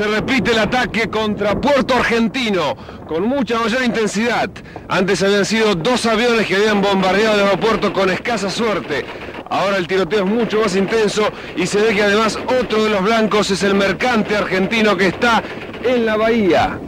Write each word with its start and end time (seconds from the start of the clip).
se 0.00 0.06
repite 0.06 0.52
el 0.52 0.58
ataque 0.60 1.10
contra 1.10 1.60
Puerto 1.60 1.94
Argentino 1.94 2.74
con 3.06 3.28
mucha 3.28 3.58
mayor 3.58 3.84
intensidad. 3.84 4.48
Antes 4.88 5.22
habían 5.22 5.44
sido 5.44 5.74
dos 5.74 6.06
aviones 6.06 6.46
que 6.46 6.56
habían 6.56 6.80
bombardeado 6.80 7.34
el 7.34 7.44
aeropuerto 7.44 7.92
con 7.92 8.08
escasa 8.08 8.48
suerte. 8.48 9.04
Ahora 9.50 9.76
el 9.76 9.86
tiroteo 9.86 10.20
es 10.20 10.24
mucho 10.24 10.62
más 10.62 10.74
intenso 10.74 11.28
y 11.54 11.66
se 11.66 11.82
ve 11.82 11.94
que 11.94 12.02
además 12.02 12.38
otro 12.58 12.82
de 12.82 12.88
los 12.88 13.02
blancos 13.02 13.50
es 13.50 13.62
el 13.62 13.74
mercante 13.74 14.34
argentino 14.38 14.96
que 14.96 15.08
está 15.08 15.42
en 15.84 16.06
la 16.06 16.16
bahía. 16.16 16.78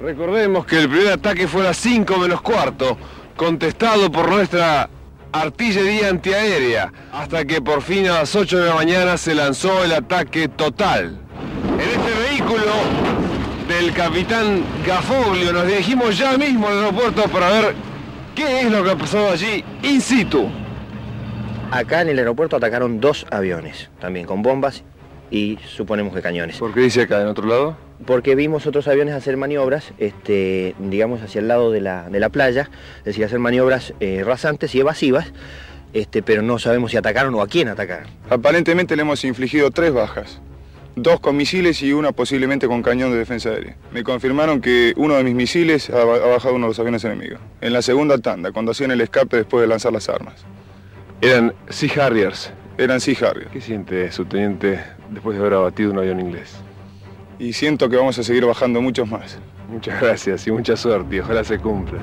Recordemos 0.00 0.66
que 0.66 0.80
el 0.80 0.88
primer 0.88 1.12
ataque 1.12 1.46
fue 1.46 1.60
a 1.60 1.66
las 1.66 1.76
5 1.76 2.18
menos 2.18 2.42
cuarto, 2.42 2.98
contestado 3.36 4.10
por 4.10 4.28
nuestra 4.28 4.90
artillería 5.30 6.08
antiaérea, 6.08 6.92
hasta 7.12 7.44
que 7.44 7.62
por 7.62 7.82
fin 7.82 8.08
a 8.08 8.14
las 8.14 8.34
8 8.34 8.58
de 8.58 8.68
la 8.68 8.74
mañana 8.74 9.16
se 9.16 9.32
lanzó 9.32 9.84
el 9.84 9.92
ataque 9.92 10.48
total. 10.48 11.21
Del 13.68 13.92
capitán 13.92 14.62
Gafoglio 14.86 15.52
nos 15.52 15.66
dirigimos 15.66 16.18
ya 16.18 16.36
mismo 16.36 16.68
al 16.68 16.78
aeropuerto 16.78 17.22
para 17.24 17.50
ver 17.50 17.74
qué 18.34 18.60
es 18.60 18.70
lo 18.70 18.84
que 18.84 18.90
ha 18.90 18.96
pasado 18.96 19.30
allí 19.30 19.64
in 19.82 20.00
situ. 20.00 20.48
Acá 21.70 22.02
en 22.02 22.10
el 22.10 22.18
aeropuerto 22.18 22.56
atacaron 22.56 23.00
dos 23.00 23.26
aviones, 23.30 23.88
también 23.98 24.26
con 24.26 24.42
bombas 24.42 24.84
y 25.30 25.58
suponemos 25.66 26.14
que 26.14 26.20
cañones. 26.20 26.58
¿Por 26.58 26.74
qué 26.74 26.80
dice 26.80 27.02
acá, 27.02 27.22
en 27.22 27.28
otro 27.28 27.46
lado? 27.46 27.76
Porque 28.04 28.34
vimos 28.34 28.66
otros 28.66 28.86
aviones 28.88 29.14
hacer 29.14 29.36
maniobras, 29.36 29.92
este, 29.98 30.74
digamos, 30.78 31.22
hacia 31.22 31.40
el 31.40 31.48
lado 31.48 31.70
de 31.70 31.80
la, 31.80 32.10
de 32.10 32.20
la 32.20 32.28
playa, 32.28 32.68
es 32.98 33.04
decir, 33.04 33.24
hacer 33.24 33.38
maniobras 33.38 33.94
eh, 34.00 34.22
rasantes 34.24 34.74
y 34.74 34.80
evasivas, 34.80 35.32
este, 35.94 36.22
pero 36.22 36.42
no 36.42 36.58
sabemos 36.58 36.90
si 36.90 36.98
atacaron 36.98 37.34
o 37.34 37.40
a 37.40 37.46
quién 37.46 37.68
atacaron. 37.68 38.08
Aparentemente 38.28 38.96
le 38.96 39.02
hemos 39.02 39.24
infligido 39.24 39.70
tres 39.70 39.94
bajas. 39.94 40.40
Dos 40.94 41.20
con 41.20 41.36
misiles 41.36 41.80
y 41.82 41.94
una 41.94 42.12
posiblemente 42.12 42.66
con 42.66 42.82
cañón 42.82 43.12
de 43.12 43.18
defensa 43.18 43.48
aérea. 43.48 43.76
Me 43.92 44.04
confirmaron 44.04 44.60
que 44.60 44.92
uno 44.96 45.14
de 45.14 45.24
mis 45.24 45.34
misiles 45.34 45.88
ha, 45.88 46.04
bajado 46.04 46.54
uno 46.54 46.66
de 46.66 46.70
los 46.70 46.78
aviones 46.78 47.02
enemigos. 47.04 47.40
En 47.62 47.72
la 47.72 47.80
segunda 47.80 48.18
tanda, 48.18 48.52
cuando 48.52 48.72
hacían 48.72 48.90
el 48.90 49.00
escape 49.00 49.38
después 49.38 49.62
de 49.62 49.68
lanzar 49.68 49.92
las 49.92 50.10
armas. 50.10 50.44
Eran 51.22 51.54
Sea 51.70 52.06
Harriers. 52.06 52.52
Eran 52.76 53.00
Sea 53.00 53.16
Harriers. 53.26 53.50
¿Qué 53.50 53.62
siente 53.62 54.12
su 54.12 54.26
teniente 54.26 54.84
después 55.08 55.34
de 55.36 55.40
haber 55.40 55.54
abatido 55.54 55.92
un 55.92 55.98
avión 55.98 56.20
inglés? 56.20 56.56
Y 57.38 57.54
siento 57.54 57.88
que 57.88 57.96
vamos 57.96 58.18
a 58.18 58.22
seguir 58.22 58.44
bajando 58.44 58.82
muchos 58.82 59.08
más. 59.08 59.38
Muchas 59.70 59.98
gracias 59.98 60.46
y 60.46 60.50
mucha 60.50 60.76
suerte 60.76 61.16
y 61.16 61.20
ojalá 61.20 61.42
se 61.42 61.58
cumpla. 61.58 61.98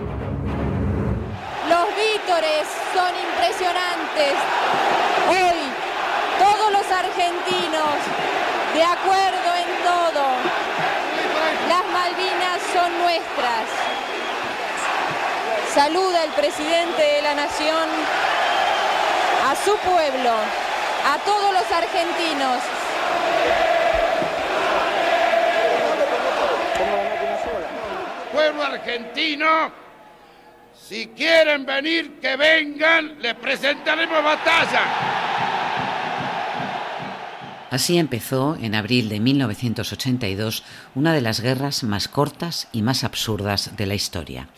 Los 1.69 1.87
vítores 1.93 2.65
son 2.95 3.13
impresionantes. 3.13 4.33
Hoy 5.29 5.69
todos 6.39 6.71
los 6.71 6.91
argentinos, 6.91 8.38
de 8.73 8.83
acuerdo 8.83 9.55
en 9.55 9.83
todo, 9.83 10.25
las 11.67 11.85
Malvinas 11.91 12.59
son 12.73 12.99
nuestras. 12.99 13.65
Saluda 15.73 16.23
el 16.23 16.31
presidente 16.31 17.01
de 17.01 17.21
la 17.21 17.35
Nación 17.35 17.89
a 19.49 19.55
su 19.55 19.75
pueblo, 19.77 20.31
a 21.05 21.17
todos 21.25 21.53
los 21.53 21.71
argentinos. 21.71 22.57
Pueblo 28.31 28.63
argentino, 28.63 29.71
si 30.87 31.07
quieren 31.07 31.65
venir, 31.65 32.19
que 32.19 32.35
vengan, 32.35 33.21
les 33.21 33.35
presentaremos 33.35 34.23
batalla. 34.23 35.18
Así 37.69 37.97
empezó, 37.97 38.57
en 38.59 38.73
abril 38.73 39.09
de 39.09 39.19
1982, 39.19 40.63
una 40.95 41.13
de 41.13 41.21
las 41.21 41.39
guerras 41.39 41.83
más 41.83 42.07
cortas 42.07 42.67
y 42.71 42.81
más 42.81 43.03
absurdas 43.03 43.77
de 43.77 43.85
la 43.85 43.95
historia. 43.95 44.49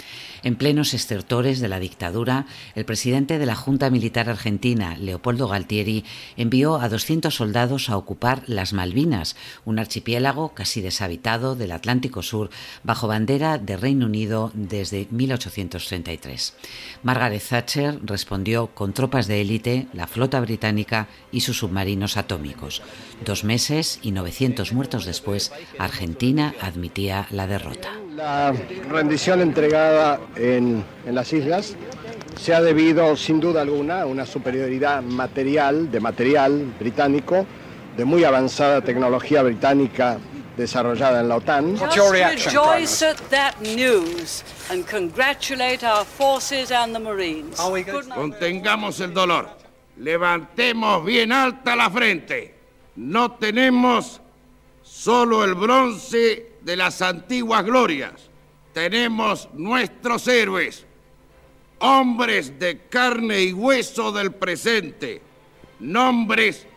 En 0.43 0.55
plenos 0.55 0.95
estertores 0.95 1.59
de 1.59 1.67
la 1.67 1.79
dictadura, 1.79 2.47
el 2.73 2.83
presidente 2.83 3.37
de 3.37 3.45
la 3.45 3.55
Junta 3.55 3.91
Militar 3.91 4.27
Argentina, 4.27 4.97
Leopoldo 4.97 5.47
Galtieri, 5.47 6.03
envió 6.35 6.77
a 6.77 6.89
200 6.89 7.33
soldados 7.33 7.89
a 7.89 7.97
ocupar 7.97 8.41
las 8.47 8.73
Malvinas, 8.73 9.35
un 9.65 9.77
archipiélago 9.77 10.55
casi 10.55 10.81
deshabitado 10.81 11.55
del 11.55 11.71
Atlántico 11.71 12.23
Sur, 12.23 12.49
bajo 12.83 13.07
bandera 13.07 13.59
de 13.59 13.77
Reino 13.77 14.07
Unido 14.07 14.51
desde 14.55 15.07
1833. 15.11 16.55
Margaret 17.03 17.43
Thatcher 17.47 17.99
respondió 18.03 18.67
con 18.67 18.93
tropas 18.93 19.27
de 19.27 19.41
élite, 19.41 19.87
la 19.93 20.07
flota 20.07 20.39
británica 20.39 21.07
y 21.31 21.41
sus 21.41 21.59
submarinos 21.59 22.17
atómicos. 22.17 22.81
Dos 23.23 23.43
meses 23.43 23.99
y 24.01 24.11
900 24.11 24.73
muertos 24.73 25.05
después, 25.05 25.51
Argentina 25.77 26.55
admitía 26.61 27.27
la 27.29 27.45
derrota. 27.45 27.91
La 28.15 28.53
rendición 28.89 29.39
entregada 29.39 30.19
en, 30.35 30.83
en, 31.05 31.15
las 31.15 31.31
islas 31.31 31.77
se 32.37 32.53
ha 32.53 32.61
debido, 32.61 33.15
sin 33.15 33.39
duda 33.39 33.61
alguna, 33.61 34.01
a 34.01 34.05
una 34.05 34.25
superioridad 34.25 35.01
material, 35.01 35.89
de 35.89 35.99
material 36.01 36.73
británico, 36.77 37.45
de 37.95 38.03
muy 38.03 38.25
avanzada 38.25 38.81
tecnología 38.81 39.41
británica 39.43 40.17
desarrollada 40.57 41.21
en 41.21 41.29
la 41.29 41.37
OTAN. 41.37 41.77
Contengamos 48.13 48.99
el 48.99 49.13
dolor. 49.13 49.49
Levantemos 49.97 51.05
bien 51.05 51.31
alta 51.31 51.75
la 51.77 51.89
frente. 51.89 52.55
No 52.97 53.31
tenemos 53.31 54.19
solo 54.83 55.45
el 55.45 55.55
bronce 55.55 56.50
de 56.61 56.75
las 56.75 57.01
antiguas 57.01 57.63
glorias. 57.65 58.29
Tenemos 58.73 59.49
nuestros 59.53 60.27
héroes, 60.27 60.85
hombres 61.79 62.57
de 62.59 62.79
carne 62.89 63.41
y 63.41 63.53
hueso 63.53 64.11
del 64.11 64.31
presente, 64.31 65.21
nombres 65.79 66.67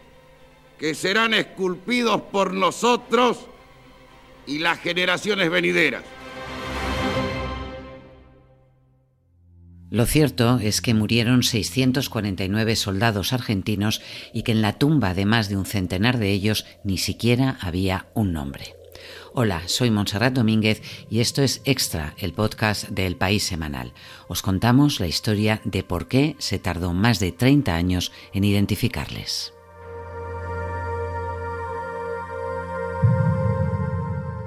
que 0.79 0.95
serán 0.95 1.35
esculpidos 1.35 2.23
por 2.23 2.53
nosotros 2.53 3.47
y 4.47 4.59
las 4.59 4.81
generaciones 4.81 5.51
venideras. 5.51 6.03
Lo 9.91 10.07
cierto 10.07 10.59
es 10.59 10.81
que 10.81 10.93
murieron 10.93 11.45
649 11.45 12.75
soldados 12.75 13.33
argentinos 13.33 14.03
y 14.33 14.43
que 14.43 14.51
en 14.51 14.61
la 14.61 14.73
tumba 14.73 15.15
de 15.15 15.25
más 15.25 15.49
de 15.49 15.57
un 15.57 15.67
centenar 15.67 16.19
de 16.19 16.33
ellos 16.33 16.67
ni 16.83 16.99
siquiera 16.99 17.59
había 17.61 18.09
un 18.15 18.33
nombre. 18.33 18.75
Hola, 19.37 19.63
soy 19.67 19.91
Montserrat 19.91 20.33
Domínguez 20.33 20.81
y 21.11 21.19
esto 21.19 21.43
es 21.43 21.61
Extra, 21.65 22.15
el 22.19 22.33
podcast 22.35 22.91
del 22.91 23.17
País 23.17 23.43
Semanal. 23.43 23.93
Os 24.29 24.43
contamos 24.43 25.01
la 25.01 25.09
historia 25.09 25.61
de 25.65 25.83
por 25.83 26.07
qué 26.07 26.37
se 26.39 26.61
tardó 26.61 26.93
más 26.93 27.19
de 27.19 27.33
30 27.33 27.75
años 27.75 28.13
en 28.33 28.45
identificarles. 28.45 29.53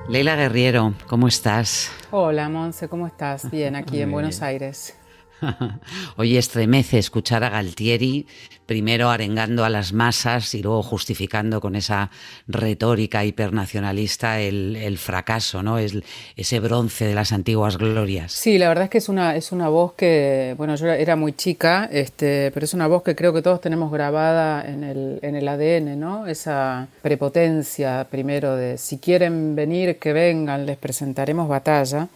Leila 0.08 0.38
Guerriero, 0.38 0.94
¿cómo 1.06 1.28
estás? 1.28 1.92
Hola, 2.12 2.48
Monse, 2.48 2.88
¿cómo 2.88 3.08
estás? 3.08 3.52
Bien, 3.52 3.76
aquí 3.76 4.00
en 4.00 4.10
Buenos 4.10 4.42
Aires. 4.42 4.97
Hoy 6.18 6.38
estremece 6.38 6.98
escuchar 6.98 7.44
a 7.44 7.50
Galtieri, 7.50 8.26
primero 8.66 9.10
arengando 9.10 9.64
a 9.64 9.70
las 9.70 9.94
masas 9.94 10.54
y 10.54 10.62
luego 10.62 10.84
justificando 10.84 11.62
con 11.62 11.76
esa 11.76 12.12
retórica 12.48 13.24
hipernacionalista 13.24 14.40
el, 14.40 14.76
el 14.76 14.98
fracaso, 14.98 15.64
¿no? 15.64 15.78
Es 15.80 15.98
ese 16.36 16.60
bronce 16.60 17.06
de 17.06 17.16
las 17.16 17.32
antiguas 17.32 17.78
glorias. 17.78 18.32
Sí, 18.34 18.58
la 18.58 18.68
verdad 18.68 18.86
es 18.86 18.90
que 18.90 18.98
es 18.98 19.10
una, 19.10 19.36
es 19.36 19.52
una 19.52 19.70
voz 19.70 19.94
que, 19.94 20.56
bueno, 20.58 20.76
yo 20.76 20.88
era 20.88 21.16
muy 21.16 21.34
chica, 21.34 21.90
este, 21.92 22.52
pero 22.52 22.66
es 22.66 22.74
una 22.74 22.88
voz 22.88 23.04
que 23.04 23.16
creo 23.16 23.34
que 23.34 23.42
todos 23.42 23.62
tenemos 23.62 23.92
grabada 23.92 24.64
en 24.68 24.84
el, 24.84 25.20
en 25.22 25.36
el 25.36 25.48
ADN, 25.48 26.00
¿no? 26.00 26.28
Esa 26.28 26.88
prepotencia, 27.02 28.08
primero, 28.10 28.56
de 28.56 28.78
si 28.78 28.98
quieren 28.98 29.56
venir, 29.56 29.98
que 29.98 30.14
vengan, 30.14 30.66
les 30.66 30.78
presentaremos 30.78 31.48
batalla. 31.48 32.08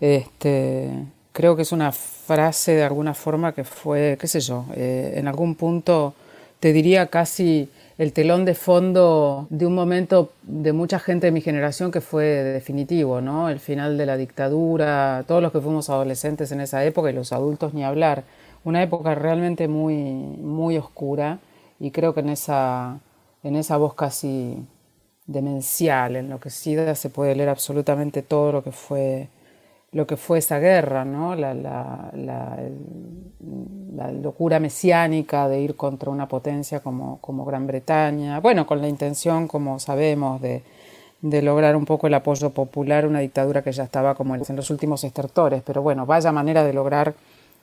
Este, 0.00 0.90
creo 1.36 1.54
que 1.54 1.62
es 1.62 1.72
una 1.72 1.92
frase 1.92 2.72
de 2.72 2.82
alguna 2.82 3.12
forma 3.12 3.52
que 3.52 3.62
fue, 3.62 4.16
qué 4.18 4.26
sé 4.26 4.40
yo, 4.40 4.64
eh, 4.74 5.12
en 5.16 5.28
algún 5.28 5.54
punto 5.54 6.14
te 6.60 6.72
diría 6.72 7.08
casi 7.08 7.68
el 7.98 8.14
telón 8.14 8.46
de 8.46 8.54
fondo 8.54 9.46
de 9.50 9.66
un 9.66 9.74
momento 9.74 10.32
de 10.44 10.72
mucha 10.72 10.98
gente 10.98 11.26
de 11.26 11.32
mi 11.32 11.42
generación 11.42 11.90
que 11.90 12.00
fue 12.00 12.24
definitivo, 12.24 13.20
¿no? 13.20 13.50
El 13.50 13.60
final 13.60 13.98
de 13.98 14.06
la 14.06 14.16
dictadura, 14.16 15.24
todos 15.28 15.42
los 15.42 15.52
que 15.52 15.60
fuimos 15.60 15.90
adolescentes 15.90 16.52
en 16.52 16.62
esa 16.62 16.82
época 16.86 17.10
y 17.10 17.12
los 17.12 17.34
adultos 17.34 17.74
ni 17.74 17.84
hablar. 17.84 18.24
Una 18.64 18.82
época 18.82 19.14
realmente 19.14 19.68
muy, 19.68 19.94
muy 19.94 20.78
oscura 20.78 21.38
y 21.78 21.90
creo 21.90 22.14
que 22.14 22.20
en 22.20 22.30
esa, 22.30 22.98
en 23.42 23.56
esa 23.56 23.76
voz 23.76 23.92
casi 23.92 24.56
demencial, 25.26 26.16
enloquecida, 26.16 26.94
se 26.94 27.10
puede 27.10 27.34
leer 27.34 27.50
absolutamente 27.50 28.22
todo 28.22 28.52
lo 28.52 28.64
que 28.64 28.72
fue 28.72 29.28
lo 29.96 30.06
que 30.06 30.18
fue 30.18 30.38
esa 30.40 30.58
guerra, 30.58 31.06
¿no? 31.06 31.34
la, 31.34 32.12
locura 34.22 34.60
mesiánica 34.60 35.48
de 35.48 35.60
ir 35.60 35.74
contra 35.74 36.10
una 36.10 36.28
potencia 36.28 36.80
como, 36.80 37.44
Gran 37.46 37.66
Bretaña, 37.66 38.40
bueno, 38.40 38.66
con 38.66 38.82
la 38.82 38.88
intención, 38.88 39.48
como 39.48 39.78
sabemos, 39.78 40.42
de, 40.42 40.62
de 41.22 41.40
lograr 41.40 41.76
un 41.76 41.86
poco 41.86 42.08
el 42.08 42.14
apoyo 42.14 42.50
popular, 42.50 43.06
una 43.06 43.20
dictadura 43.20 43.62
que 43.62 43.72
ya 43.72 43.84
estaba 43.84 44.14
como 44.14 44.34
en 44.34 44.44
los 44.54 44.68
últimos 44.68 45.02
estertores, 45.02 45.62
pero 45.64 45.80
bueno, 45.80 46.04
vaya 46.04 46.30
manera 46.30 46.62
de 46.62 46.74
lograr 46.74 47.14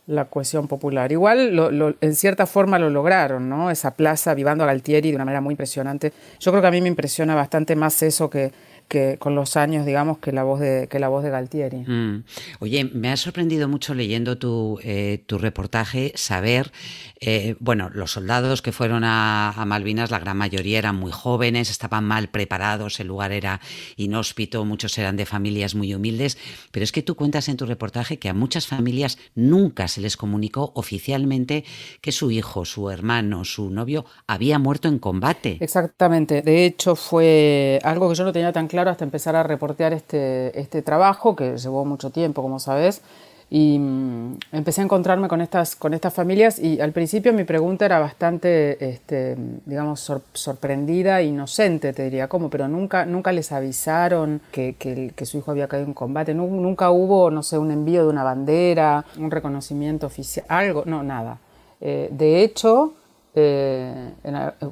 la 0.07 0.25
cohesión 0.25 0.67
popular. 0.67 1.11
Igual, 1.11 1.95
en 2.01 2.15
cierta 2.15 2.47
forma 2.47 2.79
lo 2.79 2.89
lograron, 2.89 3.47
¿no? 3.47 3.69
Esa 3.69 3.91
plaza 3.91 4.33
vivando 4.33 4.63
a 4.63 4.67
Galtieri 4.67 5.11
de 5.11 5.15
una 5.15 5.25
manera 5.25 5.41
muy 5.41 5.53
impresionante. 5.53 6.11
Yo 6.39 6.51
creo 6.51 6.61
que 6.61 6.67
a 6.67 6.71
mí 6.71 6.81
me 6.81 6.89
impresiona 6.89 7.35
bastante 7.35 7.75
más 7.75 8.01
eso 8.01 8.29
que 8.29 8.51
que 8.87 9.17
con 9.17 9.35
los 9.35 9.57
años, 9.57 9.85
digamos, 9.85 10.19
que 10.19 10.31
la 10.31 10.43
voz 10.43 10.59
de, 10.59 10.87
que 10.89 10.99
la 10.99 11.07
voz 11.07 11.23
de 11.23 11.29
Galtieri. 11.29 11.77
Mm. 11.77 12.23
Oye, 12.59 12.83
me 12.85 13.11
ha 13.11 13.17
sorprendido 13.17 13.67
mucho 13.67 13.93
leyendo 13.93 14.37
tu, 14.37 14.79
eh, 14.83 15.23
tu 15.25 15.37
reportaje 15.37 16.11
saber, 16.15 16.71
eh, 17.19 17.55
bueno, 17.59 17.89
los 17.93 18.11
soldados 18.11 18.61
que 18.61 18.71
fueron 18.71 19.03
a, 19.05 19.53
Malvinas, 19.65 20.11
la 20.11 20.19
gran 20.19 20.37
mayoría 20.37 20.77
eran 20.77 20.95
muy 20.95 21.11
jóvenes, 21.11 21.69
estaban 21.69 22.03
mal 22.03 22.29
preparados, 22.29 22.99
el 22.99 23.07
lugar 23.07 23.31
era 23.31 23.61
inhóspito, 23.95 24.65
muchos 24.65 24.97
eran 24.97 25.15
de 25.15 25.25
familias 25.25 25.73
muy 25.73 25.93
humildes, 25.93 26.37
pero 26.71 26.83
es 26.83 26.91
que 26.91 27.01
tú 27.01 27.15
cuentas 27.15 27.49
en 27.49 27.57
tu 27.57 27.65
reportaje 27.65 28.19
que 28.19 28.29
a 28.29 28.33
muchas 28.33 28.67
familias 28.67 29.17
nunca 29.35 29.87
se 29.87 30.01
les 30.01 30.17
comunicó 30.17 30.71
oficialmente 30.75 31.63
que 32.01 32.11
su 32.11 32.29
hijo, 32.31 32.65
su 32.65 32.89
hermano, 32.89 33.45
su 33.45 33.69
novio 33.69 34.05
había 34.27 34.59
muerto 34.59 34.87
en 34.87 34.99
combate. 34.99 35.57
Exactamente, 35.61 36.41
de 36.41 36.65
hecho 36.65 36.95
fue 36.95 37.79
algo 37.83 38.09
que 38.09 38.15
yo 38.15 38.23
no 38.23 38.33
tenía 38.33 38.51
tan 38.51 38.67
claro 38.67 38.72
hasta 38.79 39.03
empezar 39.03 39.35
a 39.35 39.43
reportear 39.43 39.93
este, 39.93 40.59
este 40.59 40.81
trabajo, 40.81 41.35
que 41.35 41.57
llevó 41.57 41.85
mucho 41.85 42.09
tiempo, 42.09 42.41
como 42.41 42.59
sabes, 42.59 43.01
y 43.49 43.77
mm, 43.77 44.39
empecé 44.51 44.81
a 44.81 44.85
encontrarme 44.85 45.27
con 45.27 45.39
estas, 45.39 45.75
con 45.75 45.93
estas 45.93 46.11
familias 46.11 46.57
y 46.57 46.81
al 46.81 46.91
principio 46.91 47.33
mi 47.33 47.43
pregunta 47.43 47.85
era 47.85 47.99
bastante, 47.99 48.89
este, 48.89 49.37
digamos, 49.65 49.99
sorprendida, 50.33 51.21
inocente, 51.21 51.93
te 51.93 52.05
diría, 52.05 52.27
¿cómo? 52.27 52.49
Pero 52.49 52.67
nunca, 52.67 53.05
nunca 53.05 53.31
les 53.31 53.51
avisaron 53.51 54.41
que, 54.51 54.73
que, 54.75 55.25
su 55.27 55.37
hijo 55.37 55.51
había 55.51 55.67
caído 55.67 55.85
en 55.85 55.93
combate, 55.93 56.33
nunca 56.33 56.89
hubo, 56.89 57.29
no 57.29 57.43
sé, 57.43 57.59
un 57.59 57.69
envío 57.69 58.01
de 58.01 58.09
una 58.09 58.23
bandera, 58.23 59.05
un 59.19 59.29
reconocimiento 59.29 60.07
oficial, 60.07 60.47
algo, 60.49 60.81
no, 60.87 61.03
nada. 61.03 61.37
Eh, 61.79 62.09
de 62.11 62.41
hecho, 62.41 62.93
eh, 63.35 64.11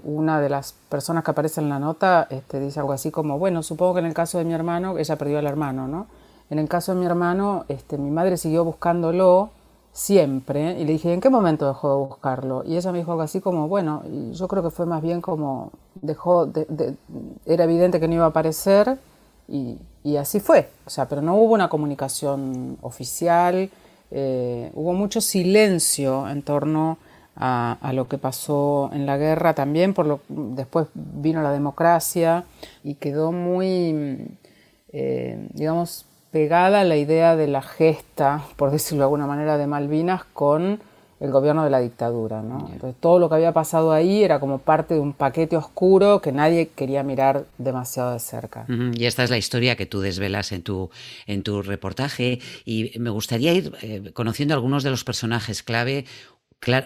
una 0.04 0.40
de 0.40 0.50
las 0.50 0.74
personas 0.90 1.24
que 1.24 1.32
aparece 1.32 1.62
en 1.62 1.70
la 1.70 1.80
nota 1.80 2.28
este, 2.30 2.60
dice 2.60 2.80
algo 2.80 2.94
así 2.94 3.10
como, 3.10 3.40
bueno, 3.40 3.64
supongo 3.64 3.96
que 3.96 4.00
en 4.02 4.06
el 4.06 4.14
caso 4.14 4.38
de 4.38 4.46
mi 4.46 4.54
hermano, 4.54 4.98
ella 4.98 5.16
perdió 5.18 5.40
al 5.40 5.48
hermano, 5.48 5.88
¿no? 5.88 6.08
En 6.50 6.60
el 6.60 6.68
caso 6.68 6.94
de 6.94 7.00
mi 7.00 7.06
hermano, 7.06 7.66
este, 7.70 7.98
mi 7.98 8.12
madre 8.12 8.38
siguió 8.38 8.64
buscándolo 8.64 9.50
siempre 9.94 10.80
y 10.80 10.86
le 10.86 10.94
dije, 10.94 11.14
¿en 11.14 11.22
qué 11.22 11.30
momento 11.30 11.68
dejó 11.68 11.90
de 11.90 11.96
buscarlo? 11.96 12.64
Y 12.66 12.78
ella 12.78 12.92
me 12.92 13.00
dijo 13.00 13.12
algo 13.12 13.24
así 13.24 13.42
como, 13.42 13.68
bueno, 13.68 14.04
yo 14.32 14.48
creo 14.48 14.62
que 14.62 14.70
fue 14.70 14.86
más 14.86 15.02
bien 15.02 15.22
como, 15.22 15.72
dejó, 15.96 16.46
de, 16.46 16.96
era 17.46 17.64
evidente 17.64 18.00
que 18.00 18.08
no 18.08 18.16
iba 18.16 18.26
a 18.26 18.30
aparecer 18.30 19.00
y, 19.48 19.80
y, 20.04 20.18
así 20.18 20.40
fue, 20.40 20.70
o 20.86 20.90
sea, 20.90 21.08
pero 21.08 21.22
no 21.22 21.36
hubo 21.36 21.54
una 21.54 21.68
comunicación 21.68 22.78
oficial, 22.82 23.70
eh, 24.12 24.72
hubo 24.76 24.94
mucho 24.94 25.22
silencio 25.22 26.28
en 26.30 26.42
torno 26.44 26.92
a, 26.92 27.11
lo 27.36 28.08
que 28.08 28.18
pasó 28.18 28.90
en 28.94 29.06
la 29.06 29.18
guerra 29.18 29.54
también, 29.54 29.94
por 29.94 30.06
lo, 30.06 30.20
después 30.28 30.88
vino 30.94 31.42
la 31.42 31.52
democracia 31.52 32.44
y 32.84 32.96
quedó 32.96 33.32
muy, 33.32 34.28
eh, 34.92 35.48
digamos, 35.54 36.06
pegada 36.32 36.84
la 36.84 36.98
idea 36.98 37.36
de 37.36 37.48
la 37.48 37.62
gesta, 37.62 38.44
por 38.56 38.72
decirlo 38.72 39.00
de 39.00 39.06
alguna 39.06 39.28
manera, 39.28 39.58
de 39.58 39.68
Malvinas 39.68 40.24
con 40.34 40.80
el 41.22 41.30
gobierno 41.30 41.64
de 41.64 41.70
la 41.70 41.80
dictadura. 41.80 42.40
Entonces 42.40 42.96
todo 43.00 43.20
lo 43.20 43.30
que 43.30 43.36
había 43.36 43.52
pasado 43.52 43.92
ahí 43.92 44.24
era 44.24 44.40
como 44.40 44.58
parte 44.58 44.96
de 44.96 45.00
un 45.00 45.14
paquete 45.14 45.56
oscuro 45.56 46.20
que 46.20 46.32
nadie 46.32 46.70
quería 46.70 47.04
mirar 47.04 47.46
demasiado 47.60 48.14
de 48.14 48.20
cerca. 48.20 48.66
Y 48.96 49.06
esta 49.06 49.24
es 49.24 49.30
la 49.30 49.38
historia 49.38 49.76
que 49.76 49.86
tú 49.86 50.02
desvelas 50.02 50.52
en 50.52 50.64
tu, 50.64 50.90
en 51.28 51.44
tu 51.44 51.62
reportaje 51.62 52.40
y 52.66 52.98
me 52.98 53.12
gustaría 53.12 53.54
ir 53.54 53.72
eh, 53.84 54.12
conociendo 54.14 54.56
algunos 54.56 54.82
de 54.82 54.90
los 54.90 55.04
personajes 55.04 55.62
clave 55.62 56.06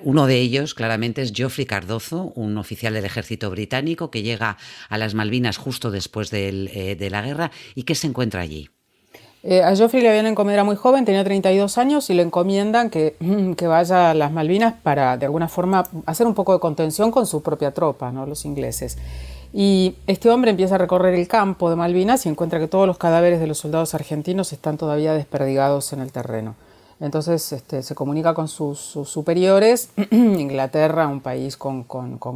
uno 0.03 0.25
de 0.25 0.39
ellos, 0.39 0.73
claramente, 0.73 1.21
es 1.21 1.33
Geoffrey 1.33 1.65
Cardozo, 1.65 2.31
un 2.35 2.57
oficial 2.57 2.93
del 2.93 3.03
ejército 3.03 3.49
británico 3.49 4.09
que 4.09 4.23
llega 4.23 4.57
a 4.89 4.97
las 4.97 5.13
Malvinas 5.15 5.57
justo 5.57 5.91
después 5.91 6.31
eh, 6.31 6.95
de 6.97 7.09
la 7.09 7.21
guerra 7.21 7.51
y 7.75 7.83
que 7.83 7.95
se 7.95 8.07
encuentra 8.07 8.41
allí. 8.41 8.69
Eh, 9.43 9.61
a 9.61 9.75
Geoffrey 9.75 10.01
le 10.01 10.09
habían 10.09 10.25
encomendado 10.25 10.65
muy 10.65 10.75
joven, 10.75 11.05
tenía 11.05 11.23
32 11.23 11.77
años, 11.77 12.09
y 12.09 12.13
le 12.13 12.23
encomiendan 12.23 12.89
que, 12.89 13.15
que, 13.57 13.67
vaya 13.67 14.11
a 14.11 14.13
las 14.13 14.31
Malvinas 14.31 14.73
para, 14.81 15.17
de 15.17 15.25
alguna 15.25 15.49
forma, 15.49 15.83
hacer 16.05 16.25
un 16.25 16.33
poco 16.33 16.53
de 16.53 16.59
contención 16.59 17.11
con 17.11 17.27
su 17.27 17.43
propia 17.43 17.71
tropa, 17.71 18.11
¿no? 18.11 18.25
los 18.25 18.45
ingleses. 18.45 18.97
Y 19.53 19.95
este 20.07 20.29
hombre 20.29 20.51
empieza 20.51 20.75
a 20.75 20.77
recorrer 20.79 21.13
el 21.13 21.27
campo 21.27 21.69
de 21.69 21.75
Malvinas 21.75 22.25
y 22.25 22.29
encuentra 22.29 22.59
que 22.59 22.67
todos 22.67 22.87
los 22.87 22.97
cadáveres 22.97 23.39
de 23.39 23.47
los 23.47 23.57
soldados 23.57 23.93
argentinos 23.93 24.51
están 24.51 24.77
todavía 24.77 25.13
desperdigados 25.13 25.93
en 25.93 25.99
el 25.99 26.11
terreno. 26.11 26.55
Entonces 26.99 27.51
este, 27.51 27.83
se 27.83 27.95
comunica 27.95 28.33
con 28.33 28.47
sus, 28.47 28.79
superiores. 28.79 29.89
Inglaterra, 30.11 31.07
un 31.07 31.21
país 31.21 31.57
con, 31.57 31.85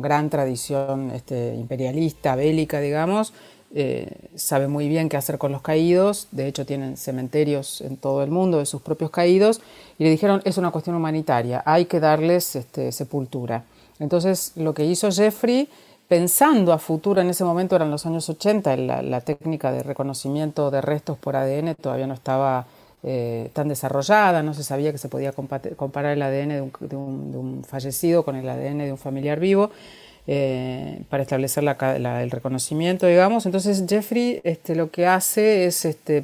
gran 0.01 0.29
tradición 0.29 1.11
este, 1.11 1.56
imperialista, 1.56 2.35
bélica, 2.35 2.79
digamos, 2.79 3.33
eh, 3.73 4.29
sabe 4.35 4.67
muy 4.67 4.89
bien 4.89 5.09
qué 5.09 5.17
hacer 5.17 5.38
con 5.38 5.51
los 5.51 5.61
caídos. 5.61 6.27
De 6.31 6.47
hecho, 6.47 6.65
tienen 6.65 6.97
cementerios 6.97 7.81
en 7.81 7.97
todo 7.97 8.23
el 8.23 8.31
mundo 8.31 8.57
de 8.57 8.65
sus 8.65 8.81
propios 8.81 9.11
caídos. 9.11 9.61
Y 9.97 10.03
le 10.03 10.09
dijeron, 10.09 10.41
es 10.44 10.57
una 10.57 10.71
cuestión 10.71 10.95
humanitaria, 10.95 11.63
hay 11.65 11.85
que 11.85 12.00
darles 12.00 12.55
este, 12.55 12.91
sepultura. 12.91 13.63
Entonces, 14.00 14.53
lo 14.55 14.73
que 14.73 14.85
hizo 14.85 15.12
Jeffrey 15.12 15.69
pensando 16.07 16.73
a 16.73 16.79
futuro, 16.79 17.21
en 17.21 17.29
ese 17.29 17.44
momento 17.44 17.75
eran 17.75 17.91
los 17.91 18.05
años 18.05 18.27
80, 18.27 18.75
la, 18.77 19.01
la 19.03 19.21
técnica 19.21 19.71
de 19.71 19.83
reconocimiento 19.83 20.71
de 20.71 20.81
restos 20.81 21.17
por 21.17 21.35
ADN 21.35 21.75
todavía 21.75 22.07
no 22.07 22.15
estaba 22.15 22.65
eh, 23.01 23.50
tan 23.54 23.69
desarrollada, 23.69 24.44
no 24.44 24.54
se 24.54 24.63
sabía 24.63 24.92
que 24.92 24.98
se 24.98 25.07
podía 25.07 25.31
comparar 25.31 26.13
el 26.13 26.22
ADN 26.22 26.72
de 26.81 26.96
un, 26.98 27.63
fallecido 27.66 28.25
con 28.25 28.36
el 28.36 28.48
ADN 28.48 28.80
de 28.80 28.92
un 28.92 28.98
familiar 28.98 29.40
vivo. 29.40 29.72
Eh, 30.31 31.01
para 31.10 31.24
establecer 31.24 31.63
el 31.63 32.30
reconocimiento, 32.30 33.07
digamos. 33.07 33.48
Entonces 33.48 33.84
Jeffrey 33.90 34.42
este, 34.44 34.75
lo 34.75 34.92
que 34.92 35.07
hace 35.07 35.66
es 35.66 35.86
este, 35.86 36.24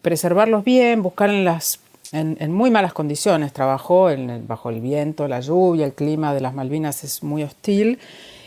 preservarlos 0.00 0.64
bien, 0.64 1.02
buscar 1.02 1.28
en, 1.28 1.44
las, 1.44 1.80
en, 2.12 2.50
muy 2.50 2.70
malas 2.70 2.94
condiciones. 2.94 3.52
Trabajó 3.52 4.08
en 4.08 4.46
bajo 4.46 4.70
el 4.70 4.80
viento, 4.80 5.28
la 5.28 5.40
lluvia, 5.40 5.84
el 5.84 5.92
clima 5.92 6.32
de 6.32 6.40
las 6.40 6.54
Malvinas 6.54 7.04
es 7.04 7.22
muy 7.22 7.42
hostil, 7.42 7.98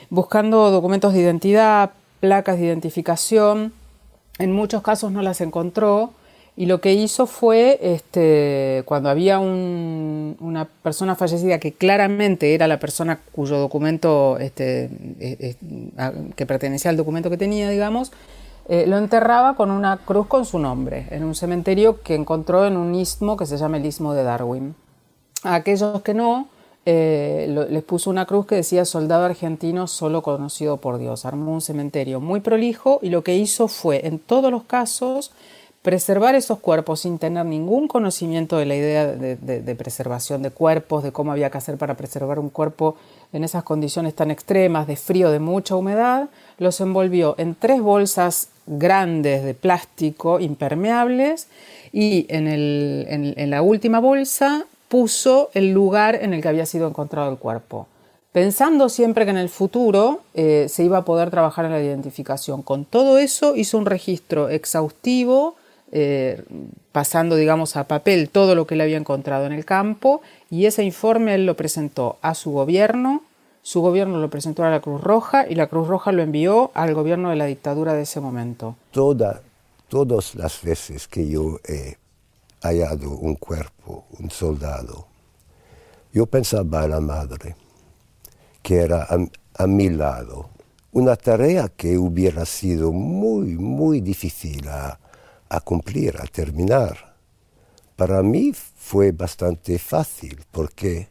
buscando 0.10 0.72
documentos 0.72 1.14
de 1.14 1.20
identidad, 1.20 1.92
placas 2.20 2.58
de 2.58 2.66
identificación. 2.66 3.74
En 4.40 4.54
muchos 4.54 4.82
casos 4.82 5.12
no 5.12 5.22
las 5.22 5.40
encontró. 5.42 6.14
Y 6.56 6.68
lo 6.68 6.82
que 6.82 6.94
hizo 6.94 7.26
fue, 7.26 7.80
este, 7.82 8.84
cuando 8.86 9.10
había 9.10 9.40
una 9.40 10.66
persona 10.84 11.16
fallecida 11.16 11.58
que 11.58 11.74
claramente 11.74 12.54
era 12.54 12.68
la 12.68 12.78
persona 12.80 13.20
cuyo 13.32 13.58
documento, 13.58 14.38
este, 14.38 14.84
eh, 15.20 15.58
eh, 15.60 16.12
que 16.36 16.46
pertenecía 16.46 16.92
al 16.92 16.98
documento 16.98 17.32
que 17.32 17.38
tenía, 17.38 17.70
digamos, 17.70 18.12
eh, 18.70 18.86
lo 18.88 18.98
enterraba 19.00 19.56
con 19.56 19.72
una 19.72 19.98
cruz 19.98 20.28
con 20.28 20.46
su 20.46 20.60
nombre, 20.60 21.08
en 21.10 21.24
un 21.24 21.34
cementerio 21.34 22.02
que 22.02 22.14
encontró 22.14 22.68
en 22.68 22.78
un 22.78 22.94
istmo 22.94 23.36
que 23.36 23.48
se 23.48 23.58
llama 23.58 23.78
el 23.78 23.86
istmo 23.88 24.14
de 24.14 24.24
Darwin. 24.24 24.76
A 25.42 25.56
aquellos 25.56 26.04
que 26.04 26.14
no, 26.14 26.50
les 26.86 27.84
puso 27.84 28.10
una 28.10 28.26
cruz 28.26 28.46
que 28.46 28.56
decía 28.56 28.86
soldado 28.86 29.26
argentino 29.26 29.88
solo 29.88 30.22
conocido 30.22 30.78
por 30.78 31.00
Dios. 31.00 31.26
Armó 31.26 31.54
un 31.54 31.62
cementerio 31.62 32.20
muy 32.20 32.42
prolijo 32.42 33.00
y 33.02 33.10
lo 33.10 33.24
que 33.24 33.36
hizo 33.36 33.68
fue, 33.68 34.06
en 34.06 34.20
todos 34.20 34.52
los 34.52 34.64
casos, 34.64 35.32
preservar 35.84 36.34
esos 36.34 36.60
cuerpos 36.60 37.02
sin 37.02 37.20
tener 37.20 37.46
ningún 37.46 37.90
conocimiento 37.90 38.58
de 38.58 38.66
la 38.66 38.76
idea 38.76 39.06
de, 39.06 39.76
preservación 39.76 40.42
de 40.42 40.50
cuerpos, 40.50 41.04
de 41.04 41.12
cómo 41.12 41.34
había 41.34 41.50
que 41.50 41.58
hacer 41.58 41.78
para 41.78 41.96
preservar 41.96 42.40
un 42.40 42.50
cuerpo 42.50 42.96
en 43.34 43.44
esas 43.44 43.64
condiciones 43.64 44.16
tan 44.16 44.32
extremas 44.32 44.88
de 44.88 44.96
frío, 44.96 45.30
de 45.30 45.40
mucha 45.40 45.76
humedad, 45.76 46.30
los 46.58 46.80
envolvió 46.80 47.36
en 47.38 47.54
tres 47.54 47.82
bolsas 47.82 48.48
grandes 48.66 49.44
de 49.44 49.54
plástico 49.54 50.40
impermeables 50.40 51.50
y 51.92 52.28
en, 52.30 52.48
en, 52.48 53.50
la 53.50 53.62
última 53.62 54.00
bolsa 54.00 54.66
puso 54.88 55.50
el 55.54 55.74
lugar 55.74 56.16
en 56.16 56.34
el 56.34 56.42
que 56.42 56.48
había 56.48 56.66
sido 56.66 56.88
encontrado 56.88 57.30
el 57.30 57.38
cuerpo 57.38 57.88
pensando 58.32 58.90
siempre 58.90 59.26
que 59.26 59.32
en 59.32 59.38
el 59.38 59.50
futuro 59.50 60.22
eh, 60.34 60.66
se 60.70 60.84
iba 60.84 61.00
a 61.00 61.06
poder 61.06 61.30
trabajar 61.30 61.66
en 61.66 61.72
la 61.72 61.80
identificación. 61.80 62.64
Con 62.64 62.84
todo 62.84 63.20
eso 63.20 63.56
hizo 63.56 63.78
un 63.78 63.86
registro 63.86 64.50
exhaustivo 64.50 65.56
eh, 65.96 66.44
pasando, 66.92 67.36
digamos, 67.36 67.78
a 67.78 67.88
papel 67.88 68.32
todo 68.32 68.56
lo 68.56 68.66
que 68.66 68.74
él 68.74 68.82
había 68.82 68.98
encontrado 68.98 69.46
en 69.46 69.52
el 69.52 69.64
campo 69.64 70.24
y 70.50 70.66
ese 70.66 70.84
informe 70.84 71.36
él 71.36 71.46
lo 71.46 71.56
presentó 71.56 72.18
a 72.24 72.34
su 72.34 72.50
gobierno, 72.50 73.22
su 73.62 73.82
gobierno 73.82 74.18
lo 74.18 74.28
presentó 74.32 74.64
a 74.64 74.72
la 74.72 74.82
Cruz 74.82 75.02
Roja 75.02 75.46
y 75.48 75.54
la 75.54 75.68
Cruz 75.68 75.88
Roja 75.88 76.12
lo 76.12 76.24
envió 76.24 76.72
al 76.74 76.96
gobierno 76.96 77.30
de 77.30 77.36
la 77.36 77.46
dictadura 77.46 77.94
de 77.94 78.02
ese 78.02 78.20
momento. 78.20 78.76
Toda, 78.90 79.44
todas 79.88 80.34
las 80.34 80.64
veces 80.64 81.08
que 81.08 81.30
yo 81.30 81.60
he 81.64 81.96
hallado 82.64 83.12
un 83.12 83.36
cuerpo, 83.36 84.06
un 84.20 84.32
soldado, 84.32 85.06
yo 86.12 86.26
pensaba 86.26 86.82
a 86.82 86.88
la 86.88 87.02
madre, 87.02 87.56
que 88.64 88.78
era 88.78 89.08
a 89.56 89.68
mi 89.68 89.90
lado, 89.90 90.50
una 90.92 91.16
tarea 91.16 91.70
que 91.70 92.00
hubiera 92.00 92.48
sido 92.48 92.92
muy, 92.92 93.58
muy 93.58 94.02
difícil 94.02 94.68
a, 94.70 94.98
a 95.54 95.60
cumplir, 95.62 96.18
a 96.20 96.26
terminar. 96.26 97.14
Para 97.96 98.24
mí 98.24 98.54
fue 98.54 99.12
bastante 99.12 99.78
fácil 99.78 100.44
porque 100.52 101.10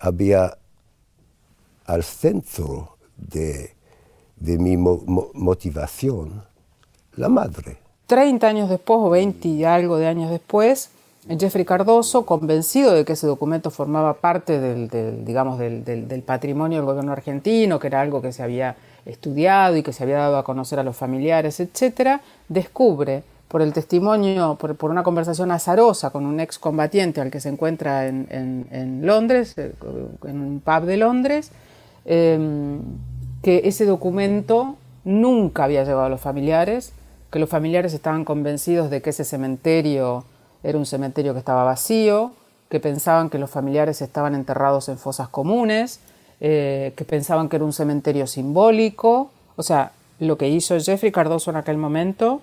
había 0.00 0.58
al 1.84 2.02
centro 2.02 2.96
de, 3.16 3.74
de 4.34 4.58
mi 4.58 4.76
motivación 4.76 6.44
la 7.14 7.28
madre. 7.28 7.78
30 8.08 8.46
años 8.46 8.68
después 8.68 8.98
o 9.00 9.10
20 9.10 9.48
y 9.48 9.64
algo 9.64 9.98
de 9.98 10.06
años 10.08 10.30
después, 10.30 10.90
Jeffrey 11.28 11.64
Cardoso, 11.64 12.26
convencido 12.26 12.92
de 12.92 13.04
que 13.04 13.12
ese 13.12 13.28
documento 13.28 13.70
formaba 13.70 14.14
parte 14.14 14.60
del, 14.60 15.24
digamos, 15.24 15.58
del, 15.58 15.84
del, 15.84 16.22
patrimonio 16.22 16.78
del 16.78 16.86
gobierno 16.86 17.12
argentino, 17.12 17.78
que 17.78 17.86
era 17.86 18.00
algo 18.00 18.20
que 18.20 18.32
se 18.32 18.42
había 18.42 18.76
estudiado 19.04 19.76
y 19.76 19.84
que 19.84 19.92
se 19.92 20.02
había 20.02 20.18
dado 20.18 20.38
a 20.38 20.44
conocer 20.44 20.80
a 20.80 20.82
los 20.82 20.96
familiares, 20.96 21.60
etc., 21.60 22.20
descubre 22.48 23.22
por 23.48 23.62
el 23.62 23.72
testimonio, 23.72 24.56
por, 24.58 24.90
una 24.90 25.02
conversación 25.02 25.50
azarosa 25.52 26.10
con 26.10 26.26
un 26.26 26.40
excombatiente 26.40 27.20
al 27.20 27.30
que 27.30 27.40
se 27.40 27.48
encuentra 27.48 28.06
en, 28.06 28.26
en, 28.30 29.06
Londres, 29.06 29.54
eh, 29.56 29.72
en 30.24 30.40
un 30.40 30.60
pub 30.60 30.84
de 30.84 30.96
Londres, 30.96 31.52
em, 32.04 32.80
que 33.42 33.62
ese 33.64 33.86
documento 33.86 34.76
nunca 35.04 35.64
había 35.64 35.84
llegado 35.84 36.02
a 36.02 36.08
los 36.08 36.20
familiares, 36.20 36.92
que 37.30 37.38
los 37.38 37.48
familiares 37.48 37.94
estaban 37.94 38.24
convencidos 38.24 38.90
de 38.90 39.00
que 39.00 39.10
ese 39.10 39.24
cementerio 39.24 40.24
era 40.64 40.78
un 40.78 40.86
cementerio 40.86 41.32
que 41.32 41.38
estaba 41.38 41.62
vacío, 41.62 42.32
que 42.68 42.80
pensaban 42.80 43.30
que 43.30 43.38
los 43.38 43.50
familiares 43.50 44.02
estaban 44.02 44.34
enterrados 44.34 44.88
en 44.88 44.98
fosas 44.98 45.28
comunes, 45.28 46.00
eh, 46.40 46.92
que 46.96 47.04
pensaban 47.04 47.48
que 47.48 47.56
era 47.56 47.64
un 47.64 47.72
cementerio 47.72 48.26
simbólico. 48.26 49.30
O 49.54 49.62
sea, 49.62 49.92
lo 50.18 50.36
que 50.36 50.48
hizo 50.48 50.78
Jeffrey 50.78 51.12
Cardoso 51.12 51.50
en 51.50 51.56
aquel 51.56 51.76
momento 51.76 52.42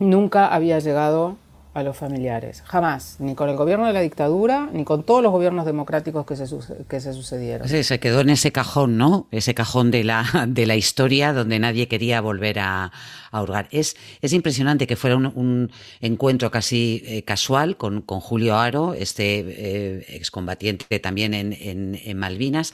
nunca 0.00 0.48
había 0.48 0.80
llegado 0.80 1.36
a 1.72 1.84
los 1.84 1.96
familiares, 1.96 2.64
jamás, 2.66 3.16
ni 3.20 3.36
con 3.36 3.48
el 3.48 3.56
gobierno 3.56 3.86
de 3.86 3.92
la 3.92 4.00
dictadura, 4.00 4.68
ni 4.72 4.84
con 4.84 5.04
todos 5.04 5.22
los 5.22 5.30
gobiernos 5.30 5.64
democráticos 5.64 6.26
que 6.26 6.34
se, 6.34 6.46
que 6.88 7.00
se 7.00 7.12
sucedieron. 7.12 7.68
Sí, 7.68 7.84
se 7.84 8.00
quedó 8.00 8.20
en 8.20 8.30
ese 8.30 8.50
cajón, 8.50 8.98
¿no? 8.98 9.28
Ese 9.30 9.54
cajón 9.54 9.92
de 9.92 10.02
la, 10.02 10.24
de 10.48 10.66
la 10.66 10.74
historia 10.74 11.32
donde 11.32 11.60
nadie 11.60 11.86
quería 11.86 12.20
volver 12.20 12.58
a, 12.58 12.90
a 13.30 13.42
hurgar. 13.42 13.68
Es, 13.70 13.96
es 14.20 14.32
impresionante 14.32 14.88
que 14.88 14.96
fuera 14.96 15.16
un, 15.16 15.70
encuentro 16.00 16.50
casi 16.50 17.04
eh, 17.06 17.22
casual 17.22 17.76
con, 17.76 18.02
con, 18.02 18.18
Julio 18.18 18.56
Aro, 18.58 18.94
este 18.94 19.38
eh, 19.38 20.06
excombatiente 20.08 20.98
también 20.98 21.34
en, 21.34 21.52
en, 21.52 22.00
en 22.02 22.18
Malvinas, 22.18 22.72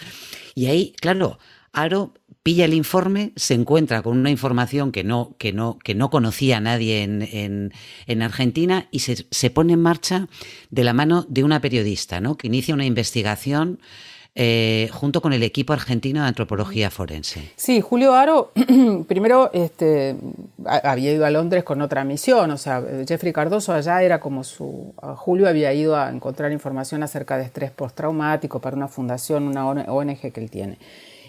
y 0.55 0.67
ahí, 0.67 0.95
claro, 0.99 1.39
Aro 1.77 2.15
pilla 2.47 2.65
el 2.65 2.75
informe, 2.75 3.33
se 3.35 3.55
encuentra 3.55 4.03
con 4.03 4.17
una 4.17 4.31
información 4.31 4.93
que 4.93 5.03
no, 5.03 5.35
que 5.37 5.53
no, 5.53 5.81
que 5.83 5.97
no 5.97 6.11
conocía 6.11 6.61
nadie 6.61 7.03
en, 7.03 7.73
en, 8.07 8.23
Argentina 8.23 8.87
y 8.93 9.01
se, 9.01 9.27
se, 9.33 9.51
pone 9.51 9.73
en 9.73 9.83
marcha 9.83 10.29
de 10.71 10.85
la 10.85 10.93
mano 10.93 11.27
de 11.29 11.43
una 11.43 11.61
periodista, 11.61 12.21
¿no? 12.21 12.37
que 12.37 12.47
inicia 12.47 12.73
una 12.73 12.85
investigación 12.85 13.81
eh, 14.37 14.89
junto 14.93 15.21
con 15.21 15.33
el 15.33 15.43
equipo 15.43 15.73
argentino 15.73 16.23
de 16.23 16.29
antropología 16.29 16.93
forense. 16.93 17.51
Sí, 17.57 17.81
Julio 17.81 18.15
Aro 18.15 18.53
primero 19.09 19.51
este, 19.53 20.15
había 20.65 21.15
ido 21.15 21.27
a 21.27 21.31
Londres 21.31 21.65
con 21.65 21.83
otra 21.83 22.05
misión, 22.05 22.53
o 22.53 22.59
sea, 22.59 22.81
Jeffrey 23.09 23.33
Cardoso 23.33 23.73
allá 23.73 24.05
era 24.05 24.21
como 24.21 24.45
su... 24.45 24.95
Julio 25.17 25.49
había 25.49 25.75
ido 25.75 25.97
a 25.97 26.11
encontrar 26.11 26.53
información 26.53 27.03
acerca 27.03 27.39
de 27.39 27.43
estrés 27.43 27.73
postraumático 27.73 28.61
para 28.61 28.77
una 28.77 28.87
fundación, 28.87 29.49
una 29.49 29.67
ONG 29.67 30.31
que 30.31 30.41
él 30.41 30.49
tiene 30.49 30.79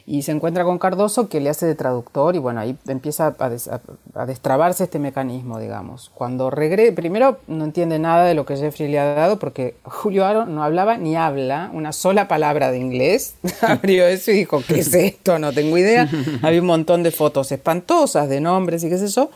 y 0.09 0.21
se 0.21 0.31
encuentra 0.31 0.63
con 0.63 0.79
Cardoso 0.79 1.27
que 1.27 1.41
le 1.41 1.49
hace 1.49 1.65
de 1.65 1.75
traductor 1.75 2.33
y 2.33 2.39
bueno, 2.39 2.61
ahí 2.61 2.77
empieza 2.87 3.35
a, 3.37 4.25
destrabarse 4.25 4.85
este 4.85 4.99
mecanismo, 4.99 5.59
digamos. 5.59 6.11
Cuando 6.13 6.49
regresa, 6.49 6.95
primero 6.95 7.39
no 7.47 7.65
entiende 7.65 7.99
nada 7.99 8.23
de 8.23 8.33
lo 8.33 8.45
que 8.45 8.55
Jeffrey 8.55 8.89
le 8.89 8.99
ha 8.99 9.15
dado 9.15 9.37
porque 9.37 9.75
Julio 9.83 10.25
Aro 10.25 10.45
no 10.45 10.63
hablaba 10.63 10.95
ni 10.95 11.17
habla 11.17 11.69
una 11.73 11.91
sola 11.91 12.29
palabra 12.29 12.71
de 12.71 12.79
inglés. 12.79 13.35
Abrió 13.61 14.07
eso 14.07 14.31
y 14.31 14.35
dijo, 14.35 14.63
¿qué 14.65 14.79
es 14.79 14.93
esto? 14.93 15.39
No 15.39 15.51
tengo 15.51 15.77
idea. 15.77 16.09
Había 16.41 16.61
un 16.61 16.67
montón 16.67 17.03
de 17.03 17.11
fotos 17.11 17.51
espantosas 17.51 18.29
de 18.29 18.39
nombres 18.39 18.85
y 18.85 18.89
qué 18.89 18.97
sé 18.97 19.09
yo. 19.09 19.29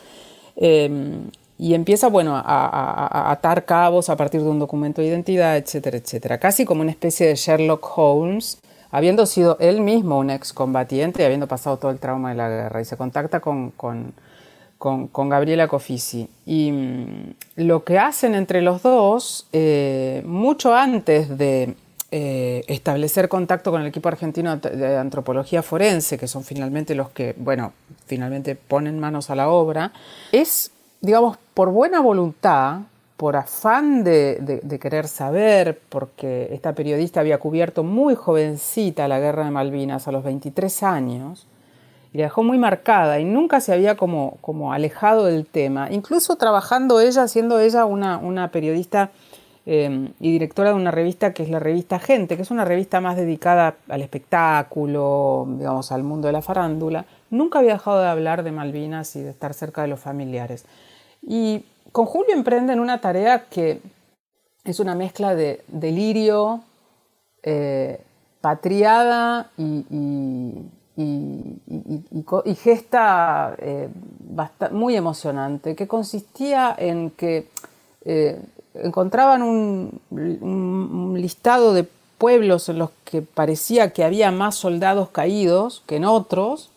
Em, 0.56 1.30
y 1.58 1.74
empieza, 1.74 2.08
bueno, 2.08 2.34
a, 2.34 2.40
a, 2.40 3.30
atar 3.30 3.66
cabos 3.66 4.08
a 4.08 4.16
partir 4.16 4.40
de 4.40 4.48
un 4.48 4.58
documento 4.58 5.02
de 5.02 5.08
identidad, 5.08 5.58
etcétera, 5.58 5.98
etcétera. 5.98 6.38
Casi 6.38 6.64
como 6.64 6.80
una 6.80 6.90
especie 6.92 7.26
de 7.26 7.34
Sherlock 7.34 7.86
Holmes 7.98 8.58
habiendo 8.92 9.26
sido 9.26 9.56
él 9.58 9.80
mismo 9.80 10.18
un 10.18 10.30
excombatiente 10.30 11.24
habiendo 11.24 11.48
pasado 11.48 11.78
todo 11.78 11.90
el 11.90 11.98
trauma 11.98 12.28
de 12.28 12.36
la 12.36 12.48
guerra, 12.48 12.80
y 12.80 12.84
se 12.84 12.96
contacta 12.96 13.40
con, 13.40 13.70
con, 13.70 14.12
con, 14.78 15.28
Gabriela 15.28 15.66
Cofisi. 15.66 16.28
Y 16.46 16.70
mm, 16.70 17.34
lo 17.56 17.82
que 17.84 17.98
hacen 17.98 18.34
entre 18.34 18.62
los 18.62 18.82
dos, 18.82 19.48
eh, 19.52 20.22
mucho 20.26 20.74
antes 20.74 21.36
de 21.36 21.74
eh, 22.10 22.64
establecer 22.68 23.30
contacto 23.30 23.70
con 23.70 23.80
el 23.80 23.86
equipo 23.86 24.08
argentino 24.08 24.58
de 24.58 24.96
antropología 24.98 25.62
forense, 25.62 26.18
que 26.18 26.28
son 26.28 26.44
finalmente 26.44 26.94
los 26.94 27.08
que, 27.10 27.34
bueno, 27.38 27.72
finalmente 28.06 28.54
ponen 28.54 29.00
manos 29.00 29.30
a 29.30 29.34
la 29.34 29.48
obra, 29.48 29.92
es, 30.32 30.70
digamos, 31.00 31.38
por 31.54 31.70
buena 31.70 32.00
voluntad, 32.00 32.80
por 33.22 33.36
afán 33.36 34.02
de, 34.02 34.78
querer 34.80 35.06
saber, 35.06 35.78
porque 35.90 36.48
esta 36.50 36.72
periodista 36.72 37.20
había 37.20 37.38
cubierto 37.38 37.84
muy 37.84 38.16
jovencita 38.16 39.06
la 39.06 39.20
guerra 39.20 39.44
de 39.44 39.52
Malvinas 39.52 40.08
a 40.08 40.10
los 40.10 40.24
23 40.24 40.82
años, 40.82 41.46
y 42.12 42.18
la 42.18 42.24
dejó 42.24 42.42
muy 42.42 42.58
marcada 42.58 43.20
y 43.20 43.24
nunca 43.24 43.60
se 43.60 43.72
había 43.72 43.96
como, 43.96 44.38
como 44.40 44.72
alejado 44.72 45.26
del 45.26 45.46
tema, 45.46 45.88
incluso 45.92 46.34
trabajando 46.34 46.98
ella, 46.98 47.28
siendo 47.28 47.60
ella 47.60 47.84
una, 47.84 48.50
periodista 48.50 49.12
em, 49.66 50.08
y 50.18 50.32
directora 50.32 50.70
de 50.70 50.74
una 50.74 50.90
revista 50.90 51.32
que 51.32 51.44
es 51.44 51.48
la 51.48 51.60
revista 51.60 52.00
Gente, 52.00 52.34
que 52.34 52.42
es 52.42 52.50
una 52.50 52.64
revista 52.64 53.00
más 53.00 53.16
dedicada 53.16 53.76
al 53.88 54.02
espectáculo, 54.02 55.46
digamos, 55.48 55.92
al 55.92 56.02
mundo 56.02 56.26
de 56.26 56.32
la 56.32 56.42
farándula, 56.42 57.04
nunca 57.30 57.60
había 57.60 57.74
dejado 57.74 58.00
de 58.00 58.08
hablar 58.08 58.42
de 58.42 58.50
Malvinas 58.50 59.14
y 59.14 59.22
de 59.22 59.30
estar 59.30 59.54
cerca 59.54 59.82
de 59.82 59.86
los 59.86 60.00
familiares. 60.00 60.66
Y 61.24 61.66
con 61.92 62.06
Julio 62.06 62.34
emprenden 62.34 62.80
una 62.80 63.00
tarea 63.00 63.44
que 63.48 63.80
es 64.64 64.80
una 64.80 64.94
mezcla 64.94 65.34
de 65.34 65.62
delirio, 65.68 66.62
eh, 67.42 68.00
patriada 68.40 69.50
y, 69.56 69.74
gesta 72.56 73.54
eh, 73.58 73.88
muy 74.72 74.96
emocionante, 74.96 75.74
que 75.74 75.88
consistía 75.88 76.74
en 76.76 77.10
que 77.10 77.48
eh, 78.04 78.40
encontraban 78.74 79.42
un, 79.42 80.00
listado 81.16 81.72
de 81.72 81.88
pueblos 82.18 82.68
en 82.68 82.78
los 82.78 82.90
que 83.04 83.22
parecía 83.22 83.92
que 83.92 84.04
había 84.04 84.30
más 84.30 84.54
soldados 84.54 85.08
caídos 85.10 85.82
que 85.86 85.96
en 85.96 86.04
otros, 86.04 86.71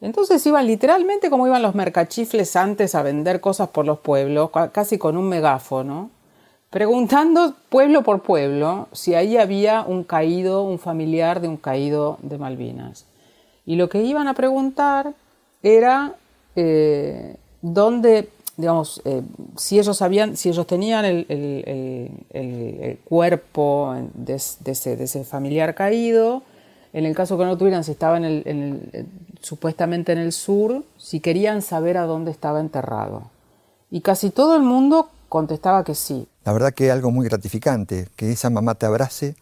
entonces 0.00 0.44
iban 0.46 0.66
literalmente 0.66 1.30
como 1.30 1.46
iban 1.46 1.62
los 1.62 1.74
mercachifles 1.74 2.54
antes 2.56 2.94
a 2.94 3.02
vender 3.02 3.40
cosas 3.40 3.68
por 3.68 3.84
los 3.84 3.98
pueblos, 3.98 4.50
casi 4.72 4.98
con 4.98 5.16
un 5.16 5.28
megáfono, 5.28 6.10
preguntando 6.70 7.54
pueblo 7.68 8.02
por 8.02 8.22
pueblo 8.22 8.88
si 8.92 9.14
ahí 9.14 9.36
había 9.36 9.82
un 9.82 10.04
caído, 10.04 10.62
un 10.62 10.78
familiar 10.78 11.40
de 11.40 11.48
un 11.48 11.56
caído 11.56 12.18
de 12.22 12.38
Malvinas. 12.38 13.06
Y 13.66 13.76
lo 13.76 13.88
que 13.88 14.02
iban 14.02 14.28
a 14.28 14.34
preguntar 14.34 15.14
era 15.62 16.14
eh, 16.56 17.36
dónde, 17.60 18.30
digamos, 18.56 19.02
eh, 19.04 19.22
si 19.56 19.78
ellos 19.78 19.96
sabían, 19.96 20.36
si 20.36 20.48
ellos 20.48 20.66
tenían 20.66 21.04
el, 21.04 21.26
cuerpo 23.04 23.94
de, 24.14 24.34
ese, 24.34 25.24
familiar 25.24 25.74
caído, 25.74 26.42
en 26.92 27.04
el 27.04 27.14
caso 27.14 27.36
que 27.36 27.44
no 27.44 27.56
tuvieran, 27.58 27.84
si 27.84 27.92
estaba 27.92 28.16
en 28.16 28.24
el, 28.24 29.06
supuestamente 29.40 30.12
en 30.12 30.18
el 30.18 30.32
sur, 30.32 30.84
si 30.96 31.20
querían 31.20 31.62
saber 31.62 31.96
a 31.96 32.04
dónde 32.04 32.30
estaba 32.30 32.60
enterrado. 32.60 33.30
Y 33.90 34.00
casi 34.00 34.30
todo 34.30 34.56
el 34.56 34.62
mundo 34.62 35.10
contestaba 35.28 35.84
que 35.84 35.94
sí. 35.94 36.26
La 36.44 36.52
verdad 36.52 36.72
que 36.72 36.86
es 36.86 36.92
algo 36.92 37.10
muy 37.10 37.26
gratificante, 37.26 38.08
que 38.16 38.30
esa 38.32 38.50
mamá 38.50 38.74
te 38.74 38.86
abrace, 38.86 39.36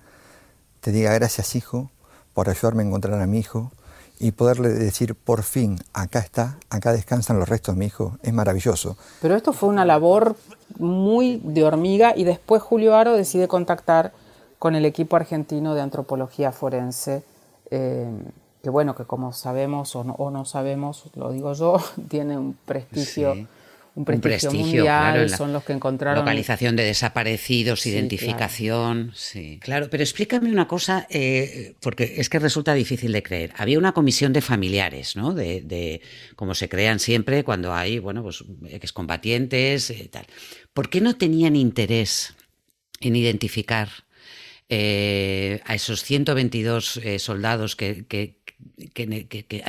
te 0.80 0.92
diga 0.92 1.12
gracias 1.14 1.54
hijo 1.54 1.90
por 2.34 2.48
ayudarme 2.48 2.82
a 2.82 2.86
encontrar 2.86 3.20
a 3.20 3.26
mi 3.26 3.38
hijo 3.38 3.70
y 4.18 4.32
poderle 4.32 4.70
decir 4.70 5.14
por 5.14 5.42
fin, 5.42 5.78
acá 5.92 6.20
está, 6.20 6.58
acá 6.70 6.92
descansan 6.92 7.38
los 7.38 7.48
restos 7.48 7.74
de 7.74 7.78
mi 7.78 7.86
hijo, 7.86 8.18
es 8.22 8.32
maravilloso. 8.32 8.96
Pero 9.20 9.36
esto 9.36 9.52
fue 9.52 9.68
una 9.68 9.84
labor 9.84 10.36
muy 10.78 11.40
de 11.44 11.64
hormiga 11.64 12.14
y 12.16 12.24
después 12.24 12.62
Julio 12.62 12.96
Aro 12.96 13.12
decide 13.12 13.46
contactar 13.46 14.12
con 14.58 14.74
el 14.74 14.84
equipo 14.84 15.16
argentino 15.16 15.74
de 15.74 15.82
antropología 15.82 16.50
forense 16.50 17.22
eh, 17.70 18.10
que 18.62 18.70
bueno, 18.70 18.96
que 18.96 19.04
como 19.04 19.32
sabemos 19.32 19.94
o 19.94 20.30
no, 20.30 20.44
sabemos, 20.44 21.04
lo 21.14 21.32
digo 21.32 21.52
yo, 21.52 21.76
tiene 22.08 22.36
un 22.36 22.54
prestigio, 22.54 23.46
un 23.94 24.04
prestigio, 24.04 24.52
mundial, 24.52 25.30
son 25.30 25.52
los 25.52 25.62
que 25.62 25.72
encontraron... 25.72 26.18
Localización 26.18 26.74
de 26.74 26.84
desaparecidos, 26.84 27.86
identificación, 27.86 29.12
sí. 29.14 29.58
Claro, 29.62 29.88
pero 29.88 30.02
explícame 30.02 30.50
una 30.50 30.66
cosa, 30.66 31.06
eh, 31.10 31.76
porque 31.80 32.16
es 32.18 32.28
que 32.28 32.38
resulta 32.38 32.74
difícil 32.74 33.12
de 33.12 33.22
creer. 33.22 33.52
Había 33.56 33.78
una 33.78 33.92
comisión 33.92 34.32
de 34.32 34.40
familiares, 34.40 35.16
¿no? 35.16 35.32
De, 35.32 35.60
de 35.60 36.02
como 36.34 36.54
se 36.54 36.68
crean 36.68 36.98
siempre 36.98 37.44
cuando 37.44 37.72
hay, 37.72 38.00
bueno, 38.00 38.22
pues 38.22 38.44
excombatientes, 38.68 39.90
y 39.90 40.08
tal. 40.08 40.26
¿Por 40.74 40.90
qué 40.90 41.00
no 41.00 41.16
tenían 41.16 41.56
interés 41.56 42.34
en 43.00 43.16
identificar 43.16 43.88
eh, 44.68 45.60
a 45.64 45.74
esos 45.74 46.02
122 46.02 46.96
eh, 46.96 47.18
soldados 47.20 47.76
que, 47.76 48.04
que, 48.06 48.44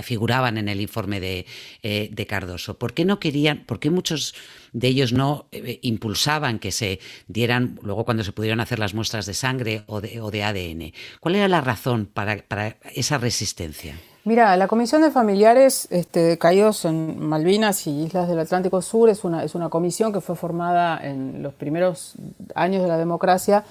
figuraban 0.02 0.58
en 0.58 0.70
el 0.70 0.82
informe 0.82 1.20
de, 1.20 1.46
eh, 1.84 2.10
de, 2.12 2.26
Cardoso. 2.26 2.80
¿Por 2.80 2.94
qué 2.94 3.06
no 3.06 3.20
querían, 3.20 3.64
por 3.66 3.80
qué 3.80 3.92
muchos 3.92 4.34
de 4.74 4.88
ellos 4.88 5.14
no 5.14 5.48
impulsaban 5.82 6.58
que 6.58 6.72
se 6.72 7.00
dieran, 7.28 7.80
luego 7.84 8.06
cuando 8.06 8.24
se 8.24 8.32
pudieron 8.32 8.60
hacer 8.60 8.80
las 8.80 8.94
muestras 8.94 9.26
de 9.26 9.34
sangre 9.34 9.84
o 9.88 10.02
de, 10.02 10.20
o 10.20 10.32
de 10.32 10.44
ADN? 10.44 10.94
¿Cuál 11.20 11.36
era 11.36 11.48
la 11.48 11.62
razón 11.62 12.06
para, 12.12 12.38
para 12.48 12.78
esa 12.96 13.18
resistencia? 13.18 13.96
Mira, 14.24 14.58
la 14.58 14.68
Comisión 14.68 15.02
de 15.04 15.12
Familiares 15.12 15.88
este, 15.92 16.38
Caídos 16.38 16.86
en 16.86 17.20
Malvinas 17.20 17.86
y 17.88 18.04
Islas 18.06 18.28
del 18.28 18.40
Atlántico 18.40 18.82
Sur 18.82 19.10
es 19.10 19.24
una, 19.24 19.44
es 19.44 19.54
una 19.54 19.70
comisión 19.70 20.12
que 20.12 20.22
fue 20.22 20.36
formada 20.36 21.00
en 21.02 21.44
los 21.44 21.54
primeros 21.54 22.16
años 22.56 22.82
de 22.82 22.88
la 22.90 22.98
democracia 22.98 23.64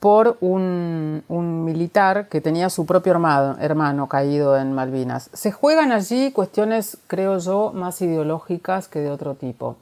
por 0.00 0.36
un, 0.40 1.24
militar 1.64 2.28
que 2.28 2.40
tenía 2.40 2.70
su 2.70 2.86
propio 2.86 3.12
hermano, 3.12 3.56
hermano, 3.60 4.08
caído 4.08 4.56
en 4.56 4.72
Malvinas. 4.72 5.28
Se 5.32 5.50
juegan 5.50 5.92
allí 5.92 6.30
cuestiones, 6.32 6.98
creo 7.06 7.38
yo, 7.38 7.72
más 7.74 8.00
ideológicas 8.00 8.88
que 8.88 9.00
de 9.00 9.10
otro 9.10 9.34
tipo. 9.34 9.76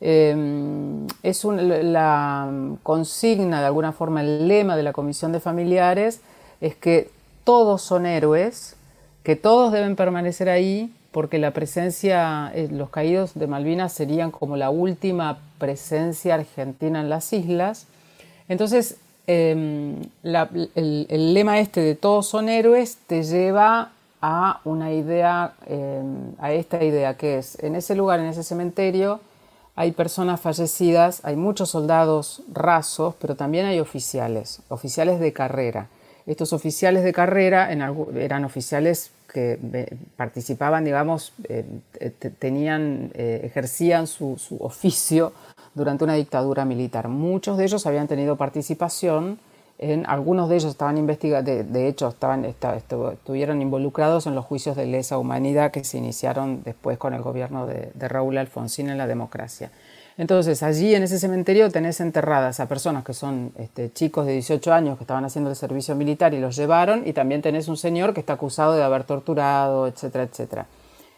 Em, 0.00 1.06
es 1.22 1.44
la 1.44 2.50
consigna, 2.82 3.60
de 3.60 3.66
alguna 3.66 3.92
forma, 3.92 4.20
el 4.20 4.48
lema 4.48 4.76
de 4.76 4.82
la 4.82 4.92
Comisión 4.92 5.32
de 5.32 5.40
Familiares 5.40 6.20
es 6.60 6.76
que 6.76 7.10
todos 7.44 7.82
son 7.82 8.04
héroes, 8.04 8.76
que 9.22 9.36
todos 9.36 9.72
deben 9.72 9.96
permanecer 9.96 10.50
ahí, 10.50 10.94
porque 11.10 11.38
la 11.38 11.52
presencia, 11.52 12.50
eh, 12.54 12.68
los 12.70 12.90
caídos 12.90 13.34
de 13.34 13.46
Malvinas 13.46 13.92
serían 13.92 14.30
como 14.30 14.56
la 14.56 14.70
última 14.70 15.38
presencia 15.58 16.34
argentina 16.34 17.00
en 17.00 17.08
las 17.08 17.32
islas. 17.32 17.86
Entonces, 18.48 18.96
Em, 19.26 20.02
el, 20.22 21.34
lema 21.34 21.58
este 21.58 21.80
de 21.80 21.94
todos 21.94 22.26
son 22.26 22.50
héroes 22.50 22.98
te 23.06 23.22
lleva 23.22 23.92
a 24.20 24.60
una 24.64 24.92
idea, 24.92 25.54
em, 25.66 26.32
a 26.38 26.52
esta 26.52 26.82
idea 26.84 27.14
que 27.14 27.38
es, 27.38 27.58
en 27.62 27.74
ese 27.74 27.94
lugar, 27.94 28.20
en 28.20 28.26
ese 28.26 28.42
cementerio, 28.42 29.20
hay 29.76 29.92
personas 29.92 30.40
fallecidas, 30.40 31.20
hay 31.24 31.36
muchos 31.36 31.70
soldados 31.70 32.42
rasos, 32.52 33.14
pero 33.18 33.34
también 33.34 33.66
hay 33.66 33.80
oficiales, 33.80 34.60
oficiales 34.68 35.18
de 35.20 35.32
carrera. 35.32 35.88
Estos 36.26 36.52
oficiales 36.52 37.02
de 37.02 37.12
carrera 37.12 37.70
eran 37.70 38.44
oficiales 38.44 39.10
que 39.32 39.58
participaban, 40.16 40.84
digamos, 40.84 41.32
eh, 41.48 41.64
tenían, 42.38 43.10
eh, 43.14 43.40
ejercían 43.44 44.06
su, 44.06 44.38
su 44.38 44.56
oficio 44.58 45.32
durante 45.74 46.04
una 46.04 46.14
dictadura 46.14 46.64
militar. 46.64 47.08
Muchos 47.08 47.58
de 47.58 47.64
ellos 47.64 47.86
habían 47.86 48.08
tenido 48.08 48.36
participación 48.36 49.38
en, 49.78 50.06
algunos 50.06 50.48
de 50.48 50.56
ellos 50.56 50.70
estaban 50.70 50.98
investigados, 50.98 51.44
de, 51.44 51.88
hecho 51.88 52.08
estaban, 52.08 52.44
estuvieron 52.44 53.60
involucrados 53.60 54.26
en 54.26 54.34
los 54.34 54.44
juicios 54.44 54.76
de 54.76 54.86
lesa 54.86 55.18
humanidad 55.18 55.72
que 55.72 55.82
se 55.82 55.98
iniciaron 55.98 56.62
después 56.62 56.96
con 56.96 57.12
el 57.12 57.22
gobierno 57.22 57.66
de, 57.66 57.90
Raúl 58.08 58.38
Alfonsín 58.38 58.88
en 58.88 58.98
la 58.98 59.06
democracia. 59.06 59.72
Entonces, 60.16 60.62
allí 60.62 60.94
en 60.94 61.02
ese 61.02 61.18
cementerio 61.18 61.68
tenés 61.72 62.00
enterradas 62.00 62.60
a 62.60 62.68
personas 62.68 63.02
que 63.02 63.14
son 63.14 63.52
este, 63.58 63.92
chicos 63.92 64.26
de 64.26 64.34
18 64.34 64.72
años 64.72 64.96
que 64.96 65.02
estaban 65.02 65.24
haciendo 65.24 65.50
el 65.50 65.56
servicio 65.56 65.96
militar 65.96 66.34
y 66.34 66.38
los 66.38 66.54
llevaron, 66.54 67.02
y 67.04 67.12
también 67.12 67.42
tenés 67.42 67.66
un 67.66 67.76
señor 67.76 68.14
que 68.14 68.20
está 68.20 68.34
acusado 68.34 68.76
de 68.76 68.84
haber 68.84 69.02
torturado, 69.02 69.88
etcétera, 69.88 70.22
etcétera. 70.22 70.66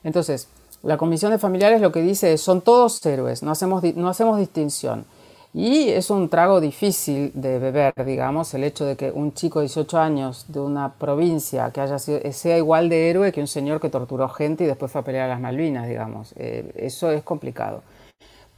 Entonces, 0.02 0.48
la 0.82 0.96
comisión 0.96 1.32
de 1.32 1.38
familiares 1.38 1.80
lo 1.80 1.92
que 1.92 2.02
dice 2.02 2.32
es, 2.32 2.40
son 2.40 2.60
todos 2.60 3.04
héroes, 3.04 3.42
no 3.42 3.50
hacemos, 3.50 3.82
no 3.96 4.08
hacemos 4.08 4.38
distinción. 4.38 5.04
Y 5.54 5.88
es 5.88 6.10
un 6.10 6.28
trago 6.28 6.60
difícil 6.60 7.32
de 7.32 7.58
beber, 7.58 7.94
digamos, 8.04 8.52
el 8.52 8.62
hecho 8.62 8.84
de 8.84 8.94
que 8.94 9.10
un 9.10 9.32
chico 9.32 9.60
de 9.60 9.68
18 9.68 9.98
años 9.98 10.44
de 10.48 10.60
una 10.60 10.92
provincia 10.92 11.70
que 11.70 11.80
haya 11.80 11.98
sido, 11.98 12.20
sea 12.32 12.58
igual 12.58 12.90
de 12.90 13.08
héroe 13.08 13.32
que 13.32 13.40
un 13.40 13.46
señor 13.46 13.80
que 13.80 13.88
torturó 13.88 14.28
gente 14.28 14.64
y 14.64 14.66
después 14.66 14.92
fue 14.92 15.00
a 15.00 15.04
pelear 15.04 15.24
a 15.24 15.32
las 15.32 15.40
Malvinas, 15.40 15.88
digamos. 15.88 16.34
Eh, 16.36 16.72
eso 16.76 17.10
es 17.10 17.22
complicado. 17.22 17.82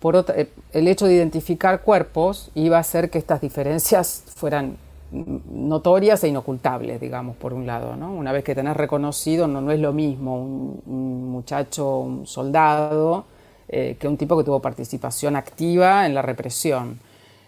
Por 0.00 0.24
eh, 0.34 0.50
el 0.72 0.88
hecho 0.88 1.06
de 1.06 1.14
identificar 1.14 1.82
cuerpos 1.82 2.50
iba 2.56 2.78
a 2.78 2.80
hacer 2.80 3.10
que 3.10 3.18
estas 3.18 3.40
diferencias 3.40 4.24
fueran 4.34 4.76
notorias 5.10 6.22
e 6.24 6.28
inocultables, 6.28 7.00
digamos, 7.00 7.36
por 7.36 7.54
un 7.54 7.66
lado. 7.66 7.96
¿no? 7.96 8.12
Una 8.12 8.32
vez 8.32 8.44
que 8.44 8.54
tenés 8.54 8.76
reconocido, 8.76 9.46
no, 9.46 9.60
no 9.60 9.70
es 9.72 9.80
lo 9.80 9.92
mismo 9.92 10.36
un, 10.36 11.30
muchacho, 11.30 11.98
un 11.98 12.26
soldado, 12.26 13.24
eh, 13.68 13.96
que 13.98 14.08
un 14.08 14.16
tipo 14.16 14.36
que 14.36 14.44
tuvo 14.44 14.60
participación 14.60 15.36
activa 15.36 16.06
en 16.06 16.14
la 16.14 16.22
represión. 16.22 16.98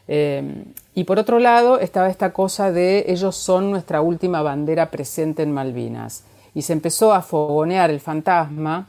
Eh, 0.09 0.65
y 0.95 1.05
por 1.05 1.19
otro 1.19 1.39
lado 1.39 1.79
estaba 1.79 2.09
esta 2.09 2.33
cosa 2.33 2.73
de 2.73 3.05
ellos 3.09 3.37
son 3.37 3.71
nuestra 3.71 4.01
última 4.01 4.43
bandera 4.43 4.91
presente 4.91 5.43
en 5.43 5.53
Malvinas. 5.53 6.25
Y 6.55 6.63
se 6.63 6.73
empezó 6.73 7.13
a 7.13 7.23
fogonear 7.23 7.91
el 7.91 8.01
fantasma 8.01 8.89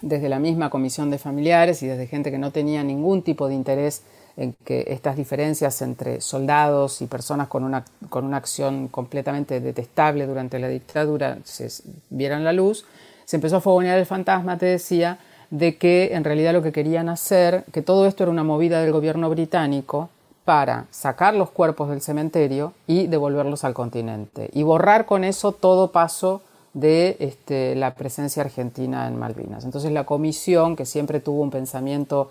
desde 0.00 0.28
la 0.28 0.38
misma 0.38 0.70
comisión 0.70 1.10
de 1.10 1.18
familiares 1.18 1.82
y 1.82 1.86
desde 1.86 2.06
gente 2.06 2.30
que 2.30 2.38
no 2.38 2.50
tenía 2.50 2.84
ningún 2.84 3.22
tipo 3.22 3.48
de 3.48 3.54
interés 3.54 4.02
en 4.36 4.54
que 4.64 4.84
estas 4.88 5.16
diferencias 5.16 5.80
entre 5.82 6.20
soldados 6.20 7.02
y 7.02 7.06
personas 7.06 7.48
con 7.48 7.64
una, 7.64 7.84
con 8.10 8.24
una 8.24 8.36
acción 8.38 8.88
completamente 8.88 9.60
detestable 9.60 10.26
durante 10.26 10.58
la 10.58 10.68
dictadura 10.68 11.38
se 11.44 11.68
vieran 12.10 12.44
la 12.44 12.52
luz, 12.52 12.84
se 13.24 13.36
empezó 13.36 13.56
a 13.56 13.60
fogonear 13.60 13.98
el 13.98 14.06
fantasma, 14.06 14.58
te 14.58 14.66
decía, 14.66 15.18
de 15.50 15.76
que 15.76 16.14
en 16.14 16.24
realidad 16.24 16.52
lo 16.52 16.62
que 16.62 16.72
querían 16.72 17.08
hacer, 17.08 17.64
que 17.72 17.82
todo 17.82 18.06
esto 18.06 18.24
era 18.24 18.32
una 18.32 18.42
movida 18.42 18.80
del 18.80 18.92
gobierno 18.92 19.30
británico 19.30 20.08
para 20.44 20.86
sacar 20.90 21.34
los 21.34 21.50
cuerpos 21.50 21.88
del 21.88 22.02
cementerio 22.02 22.74
y 22.86 23.06
devolverlos 23.06 23.64
al 23.64 23.72
continente 23.72 24.50
y 24.52 24.62
borrar 24.62 25.06
con 25.06 25.24
eso 25.24 25.52
todo 25.52 25.90
paso 25.90 26.42
de 26.74 27.16
este, 27.20 27.76
la 27.76 27.94
presencia 27.94 28.42
argentina 28.42 29.06
en 29.06 29.18
Malvinas. 29.18 29.64
Entonces 29.64 29.92
la 29.92 30.04
comisión, 30.04 30.76
que 30.76 30.84
siempre 30.84 31.20
tuvo 31.20 31.40
un 31.40 31.50
pensamiento 31.50 32.30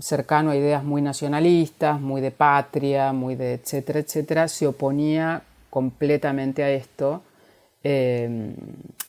cercano 0.00 0.50
a 0.50 0.56
ideas 0.56 0.84
muy 0.84 1.02
nacionalistas, 1.02 2.00
muy 2.00 2.20
de 2.20 2.30
patria, 2.30 3.12
muy 3.12 3.34
de 3.34 3.54
etcétera, 3.54 4.00
etcétera, 4.00 4.48
se 4.48 4.66
oponía 4.66 5.42
completamente 5.70 6.62
a 6.62 6.70
esto 6.70 7.22
eh, 7.84 8.54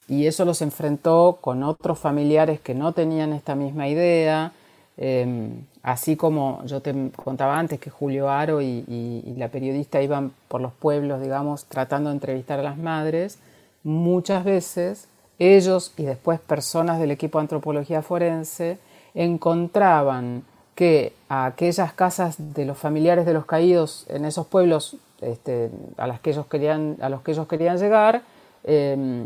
y 0.08 0.26
eso 0.28 0.46
los 0.46 0.62
enfrentó 0.62 1.38
con 1.42 1.64
otros 1.64 2.00
familiares 2.00 2.60
que 2.60 2.74
no 2.74 2.94
tenían 2.94 3.34
esta 3.34 3.56
misma 3.56 3.88
idea, 3.88 4.54
eh, 4.98 5.50
así 5.84 6.16
como 6.16 6.64
yo 6.66 6.82
te 6.82 6.94
contaba 7.16 7.58
antes 7.58 7.80
que 7.80 7.90
Julio 7.90 8.30
Aro 8.30 8.62
y, 8.62 9.34
la 9.38 9.48
periodista 9.50 10.02
iban 10.02 10.34
por 10.48 10.62
los 10.62 10.74
pueblos, 10.74 11.22
digamos, 11.22 11.66
tratando 11.66 12.10
de 12.10 12.16
entrevistar 12.16 12.60
a 12.60 12.64
las 12.64 12.78
madres, 12.78 13.40
muchas 13.84 14.44
veces 14.44 15.08
ellos 15.40 15.94
y 15.98 16.04
después 16.04 16.40
personas 16.40 17.00
del 17.00 17.12
equipo 17.12 17.38
de 17.38 17.44
antropología 17.44 18.02
forense 18.02 18.78
encontraban 19.14 20.44
que 20.80 21.12
a 21.28 21.46
aquellas 21.46 21.92
casas 21.92 22.54
de 22.54 22.64
los 22.64 22.78
familiares 22.78 23.26
de 23.26 23.34
los 23.34 23.46
caídos 23.46 24.06
en 24.08 24.24
esos 24.24 24.48
pueblos 24.48 24.96
este, 25.20 25.70
a, 25.98 26.08
las 26.08 26.22
que 26.22 26.30
ellos 26.30 26.46
querían, 26.46 26.96
a 27.02 27.10
los 27.10 27.22
que 27.22 27.32
ellos 27.32 27.50
querían 27.50 27.78
llegar, 27.78 28.22
em, 28.64 29.26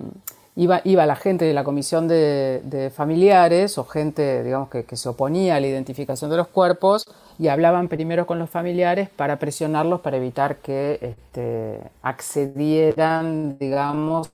iba, 0.55 0.81
iba, 0.83 1.05
la 1.05 1.15
gente 1.15 1.45
de 1.45 1.53
la 1.53 1.63
comisión 1.63 2.07
de, 2.07 2.91
familiares 2.95 3.77
o 3.77 3.85
gente 3.85 4.41
digamos, 4.41 4.67
que, 4.69 4.97
se 4.97 5.07
oponía 5.07 5.57
a 5.57 5.59
la 5.59 5.67
identificación 5.67 6.31
de 6.31 6.37
los 6.37 6.47
cuerpos 6.47 7.05
y 7.37 7.49
hablaban 7.49 7.87
primero 7.87 8.25
con 8.25 8.39
los 8.39 8.49
familiares 8.49 9.09
para 9.09 9.37
presionarlos 9.37 10.01
para 10.01 10.17
evitar 10.17 10.55
que 10.55 10.97
este, 11.03 11.81
accedieran 12.01 13.59
digamos, 13.59 14.31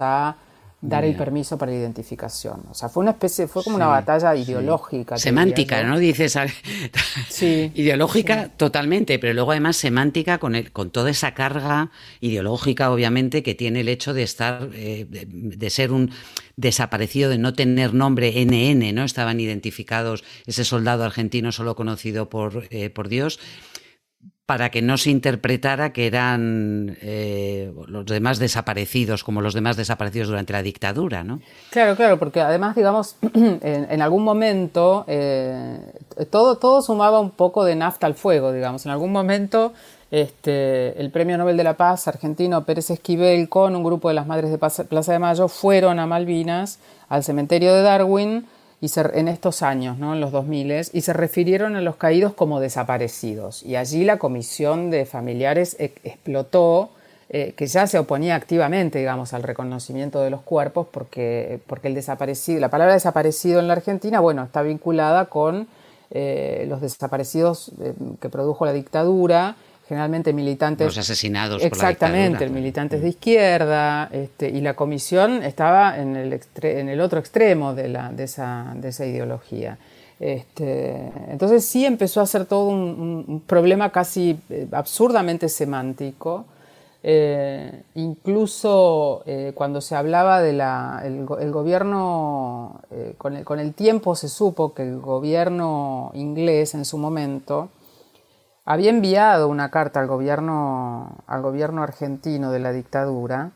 a 0.00 0.36
dar 0.82 1.04
el 1.04 1.14
permiso 1.14 1.56
para 1.56 1.70
la 1.70 1.78
identificación. 1.78 2.64
O 2.68 2.74
sea, 2.74 2.88
fue 2.88 3.02
una 3.02 3.12
especie, 3.12 3.46
fue 3.46 3.62
como 3.62 3.76
una 3.76 3.86
batalla 3.86 4.34
ideológica. 4.34 5.16
Semántica, 5.16 5.84
¿no? 5.84 5.96
Dices, 5.96 6.36
sí. 7.30 7.70
ideológica 7.76 8.48
totalmente, 8.56 9.20
pero 9.20 9.32
luego 9.32 9.52
además 9.52 9.76
semántica 9.76 10.38
con, 10.38 10.56
el, 10.56 10.72
con 10.72 10.90
toda 10.90 11.10
esa 11.10 11.34
carga 11.34 11.92
ideológica, 12.20 12.90
obviamente, 12.90 13.44
que 13.44 13.54
tiene 13.54 13.80
el 13.80 13.88
hecho 13.88 14.12
de 14.12 14.24
estar, 14.24 14.70
eh, 14.74 15.06
de, 15.08 15.70
ser 15.70 15.92
un 15.92 16.10
desaparecido, 16.56 17.30
de 17.30 17.38
no 17.38 17.54
tener 17.54 17.94
nombre 17.94 18.44
NN, 18.44 18.92
¿no? 18.92 19.04
Estaban 19.04 19.38
identificados 19.38 20.24
ese 20.46 20.64
soldado 20.64 21.04
argentino 21.04 21.52
solo 21.52 21.76
conocido 21.76 22.28
por, 22.28 22.66
eh, 22.70 22.90
por 22.90 23.08
Dios 23.08 23.38
para 24.46 24.70
que 24.70 24.82
no 24.82 24.98
se 24.98 25.10
interpretara 25.10 25.92
que 25.92 26.06
eran 26.06 26.96
eh, 27.00 27.72
los 27.86 28.04
demás 28.06 28.38
desaparecidos 28.38 29.22
como 29.22 29.40
los 29.40 29.54
demás 29.54 29.76
desaparecidos 29.76 30.28
durante 30.28 30.52
la 30.52 30.62
dictadura, 30.62 31.22
¿no? 31.22 31.40
Claro, 31.70 31.94
claro, 31.96 32.18
porque 32.18 32.40
además, 32.40 32.74
digamos, 32.74 33.16
en, 33.34 34.02
algún 34.02 34.24
momento 34.24 35.04
eh, 35.06 35.78
todo, 36.30 36.58
todo 36.58 36.82
sumaba 36.82 37.20
un 37.20 37.30
poco 37.30 37.64
de 37.64 37.76
nafta 37.76 38.06
al 38.06 38.14
fuego, 38.14 38.52
digamos. 38.52 38.84
En 38.84 38.92
algún 38.92 39.12
momento 39.12 39.72
este, 40.12 41.00
el 41.00 41.10
Premio 41.10 41.38
Nobel 41.38 41.56
de 41.56 41.64
la 41.64 41.78
Paz 41.78 42.06
argentino 42.06 42.64
Pérez 42.66 42.90
Esquivel 42.90 43.48
con 43.48 43.74
un 43.74 43.82
grupo 43.82 44.08
de 44.08 44.14
las 44.14 44.26
Madres 44.26 44.50
de 44.50 44.58
Plaza 44.58 45.12
de 45.12 45.18
Mayo 45.18 45.48
fueron 45.48 45.98
a 45.98 46.06
Malvinas, 46.06 46.80
al 47.08 47.24
cementerio 47.24 47.72
de 47.72 47.80
Darwin, 47.80 48.46
y 48.82 48.90
en 48.96 49.28
estos 49.28 49.62
años, 49.62 49.96
¿no? 49.96 50.12
en 50.12 50.20
los 50.20 50.32
2000, 50.32 50.88
y 50.92 51.00
se 51.02 51.12
refirieron 51.12 51.76
a 51.76 51.80
los 51.80 51.94
caídos 51.94 52.34
como 52.34 52.58
desaparecidos. 52.58 53.62
Y 53.62 53.76
allí 53.76 54.04
la 54.04 54.18
comisión 54.18 54.90
de 54.90 55.06
familiares 55.06 55.76
e-, 55.78 55.94
explotó, 56.02 56.90
eh, 57.30 57.54
que 57.56 57.68
ya 57.68 57.86
se 57.86 58.00
oponía 58.00 58.34
activamente, 58.34 58.98
digamos, 58.98 59.34
al 59.34 59.44
reconocimiento 59.44 60.20
de 60.20 60.30
los 60.30 60.42
cuerpos, 60.42 60.88
porque, 60.90 61.60
porque 61.68 61.86
el 61.86 61.94
desaparecido, 61.94 62.58
la 62.58 62.70
palabra 62.70 62.94
desaparecido 62.94 63.60
en 63.60 63.68
la 63.68 63.74
Argentina, 63.74 64.18
bueno, 64.18 64.42
está 64.42 64.62
vinculada 64.62 65.26
con 65.26 65.68
eh, 66.10 66.66
los 66.68 66.80
desaparecidos 66.80 67.70
eh, 67.80 67.94
que 68.20 68.28
produjo 68.30 68.66
la 68.66 68.72
dictadura, 68.72 69.54
generalmente 69.88 70.32
militantes... 70.32 70.86
Los 70.86 70.98
asesinados 70.98 71.62
Exactamente, 71.62 72.38
por 72.38 72.48
la 72.48 72.54
militantes 72.54 73.02
de 73.02 73.08
izquierda, 73.08 74.08
este, 74.12 74.48
y 74.48 74.60
la 74.60 74.74
comisión 74.74 75.42
estaba 75.42 75.98
en 75.98 76.16
el, 76.16 76.40
en 76.62 76.88
el 76.88 77.00
otro 77.00 77.18
extremo 77.18 77.74
de, 77.74 77.88
la, 77.88 78.10
de, 78.10 78.24
esa, 78.24 78.72
de 78.76 78.88
esa 78.88 79.06
ideología. 79.06 79.78
Este, 80.20 81.10
entonces 81.28 81.64
sí 81.64 81.84
empezó 81.84 82.20
a 82.20 82.26
ser 82.26 82.44
todo 82.44 82.68
un, 82.68 83.42
problema 83.44 83.90
casi 83.90 84.38
eh, 84.50 84.68
absurdamente 84.70 85.48
semántico. 85.48 86.44
Eh, 87.04 87.82
incluso 87.96 89.24
eh, 89.26 89.50
cuando 89.56 89.80
se 89.80 89.96
hablaba 89.96 90.40
del 90.40 90.60
el, 90.60 91.50
gobierno, 91.50 92.80
con, 93.18 93.36
el, 93.36 93.44
con 93.44 93.58
el 93.58 93.74
tiempo 93.74 94.14
se 94.14 94.28
supo 94.28 94.72
que 94.72 94.84
el 94.84 95.00
gobierno 95.00 96.12
inglés 96.14 96.74
en 96.74 96.84
su 96.84 96.98
momento 96.98 97.70
había 98.64 98.90
enviado 98.90 99.48
una 99.48 99.70
carta 99.70 100.00
al 100.00 100.06
gobierno, 100.06 101.18
al 101.26 101.42
gobierno 101.42 101.82
argentino 101.82 102.52
de 102.52 102.60
la 102.60 102.72
dictadura 102.72 103.50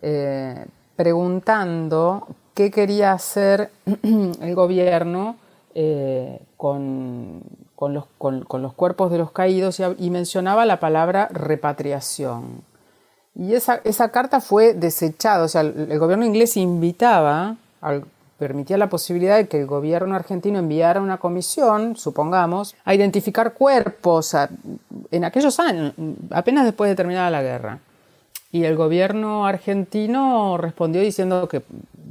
eh, 0.00 0.66
preguntando 0.96 2.28
qué 2.54 2.70
quería 2.70 3.12
hacer 3.12 3.70
el 4.02 4.54
gobierno 4.54 5.36
eh, 5.74 6.40
con, 6.56 7.42
los, 7.80 8.06
cuerpos 8.74 9.10
de 9.12 9.18
los 9.18 9.30
caídos 9.30 9.80
y, 9.98 10.10
mencionaba 10.10 10.66
la 10.66 10.80
palabra 10.80 11.28
repatriación. 11.30 12.62
Y 13.34 13.54
esa, 13.54 13.80
esa 13.84 14.10
carta 14.10 14.40
fue 14.40 14.74
desechada, 14.74 15.44
o 15.44 15.48
sea, 15.48 15.60
el, 15.60 15.92
el 15.92 15.98
gobierno 16.00 16.24
inglés 16.24 16.56
invitaba 16.56 17.56
al 17.80 18.04
permitía 18.38 18.78
la 18.78 18.88
posibilidad 18.88 19.36
de 19.36 19.48
que 19.48 19.60
el 19.60 19.66
gobierno 19.66 20.14
argentino 20.14 20.58
enviara 20.58 21.00
una 21.00 21.18
comisión, 21.18 21.96
supongamos, 21.96 22.74
a 22.84 22.94
identificar 22.94 23.54
cuerpos 23.54 24.34
en 25.10 25.24
aquellos 25.24 25.58
años, 25.58 25.92
apenas 26.30 26.64
después 26.64 26.88
de 26.88 26.96
terminada 26.96 27.30
la 27.30 27.42
guerra. 27.42 27.80
Y 28.50 28.64
el 28.64 28.76
gobierno 28.76 29.46
argentino 29.46 30.56
respondió 30.56 31.02
diciendo 31.02 31.48
que 31.48 31.62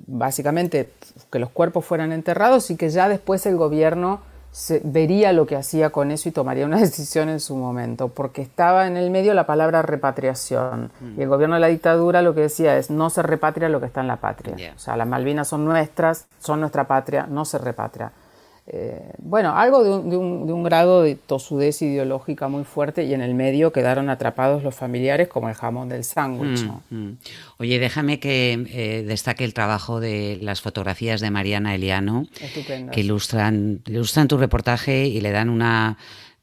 básicamente 0.06 0.92
que 1.32 1.40
los 1.40 1.50
cuerpos 1.50 1.86
fueran 1.86 2.12
enterrados 2.12 2.70
y 2.70 2.76
que 2.76 2.90
ya 2.90 3.10
después 3.10 3.46
el 3.46 3.58
gobierno 3.58 4.22
vería 4.84 5.34
lo 5.34 5.46
que 5.46 5.56
hacía 5.56 5.90
con 5.90 6.12
eso 6.12 6.30
y 6.30 6.32
tomaría 6.32 6.66
una 6.66 6.80
decisión 6.82 7.30
en 7.30 7.40
su 7.40 7.56
momento, 7.56 8.10
porque 8.10 8.42
estaba 8.42 8.88
en 8.88 8.98
el 8.98 9.10
medio 9.10 9.34
la 9.34 9.46
palabra 9.46 9.82
repatriación. 9.82 10.92
Y 11.18 11.22
el 11.22 11.30
gobierno 11.30 11.56
de 11.56 11.62
la 11.62 11.68
dictadura 11.68 12.22
lo 12.22 12.34
que 12.34 12.42
decía 12.42 12.78
es, 12.78 12.90
no 12.90 13.10
se 13.10 13.22
repatria 13.22 13.70
lo 13.70 13.80
que 13.80 13.86
está 13.86 14.02
en 14.02 14.08
la 14.08 14.18
patria. 14.18 14.74
O 14.76 14.80
sea, 14.80 14.98
las 14.98 15.08
Malvinas 15.08 15.48
son 15.48 15.66
nuestras, 15.66 16.28
son 16.40 16.60
nuestra 16.60 16.88
patria, 16.88 17.28
no 17.30 17.46
se 17.46 17.58
repatria. 17.58 18.12
Eh, 18.70 19.14
bueno, 19.20 19.56
algo 19.56 20.02
de 20.02 20.18
un, 20.18 20.64
grado 20.64 21.02
de 21.02 21.16
tosudez 21.16 21.82
ideológica 21.82 22.50
muy 22.50 22.66
fuerte 22.66 23.06
y 23.06 23.14
en 23.14 23.22
el 23.22 23.34
medio 23.34 23.72
quedaron 23.72 24.10
atrapados 24.10 24.62
los 24.62 24.76
familiares 24.76 25.30
como 25.30 25.48
el 25.48 25.56
jamón 25.56 25.88
del 25.88 26.04
sándwich. 26.04 26.66
Mm, 26.90 26.96
mm. 26.96 27.18
Oye, 27.60 27.80
déjame 27.80 28.20
que 28.20 28.66
eh, 28.70 29.04
destaque 29.08 29.46
el 29.46 29.54
trabajo 29.54 30.02
de 30.02 30.38
las 30.42 30.60
fotografías 30.60 31.22
de 31.22 31.32
Mariana 31.32 31.76
Eliano, 31.76 32.28
que 32.92 33.00
ilustran, 33.00 33.80
ilustran 33.86 34.28
tu 34.28 34.38
reportaje 34.38 35.08
y 35.08 35.22
le 35.22 35.32
dan 35.32 35.50
una 35.50 35.98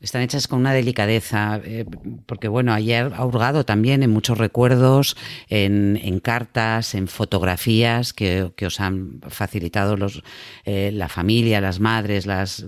están 0.05 0.21
hechas 0.21 0.49
con 0.49 0.61
una 0.61 0.73
delicadeza, 0.73 1.61
eh, 1.64 1.87
porque 2.27 2.49
bueno, 2.49 2.75
ayer 2.75 3.11
ha 3.17 3.25
hurgado 3.25 3.64
también 3.64 4.03
en 4.03 4.11
muchos 4.11 4.37
recuerdos, 4.37 5.17
en, 5.49 6.21
cartas, 6.21 6.95
en 6.95 7.09
fotografías 7.09 8.12
que, 8.12 8.53
os 8.64 8.81
han 8.81 9.21
facilitado 9.29 9.97
los, 9.97 10.23
eh, 10.64 10.90
la 10.93 11.09
familia, 11.09 11.61
las 11.61 11.81
madres, 11.81 12.27
las, 12.27 12.64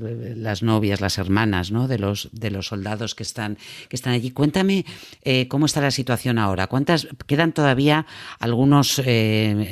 novias, 0.63 1.01
las 1.01 1.19
hermanas 1.19 1.71
¿no? 1.71 1.89
de, 1.89 1.99
los, 1.99 2.31
de 2.33 2.51
los 2.51 2.69
soldados 2.69 3.15
que 3.15 3.23
están, 3.23 3.59
que 3.89 3.97
están 3.97 4.15
allí. 4.15 4.31
Cuéntame 4.31 4.87
eh, 5.23 5.47
cómo 5.49 5.67
está 5.67 5.81
la 5.83 5.91
situación 5.91 6.39
ahora. 6.39 6.67
¿Cuántas 6.67 7.07
quedan 7.27 7.53
todavía 7.53 8.07
algunos 8.39 9.03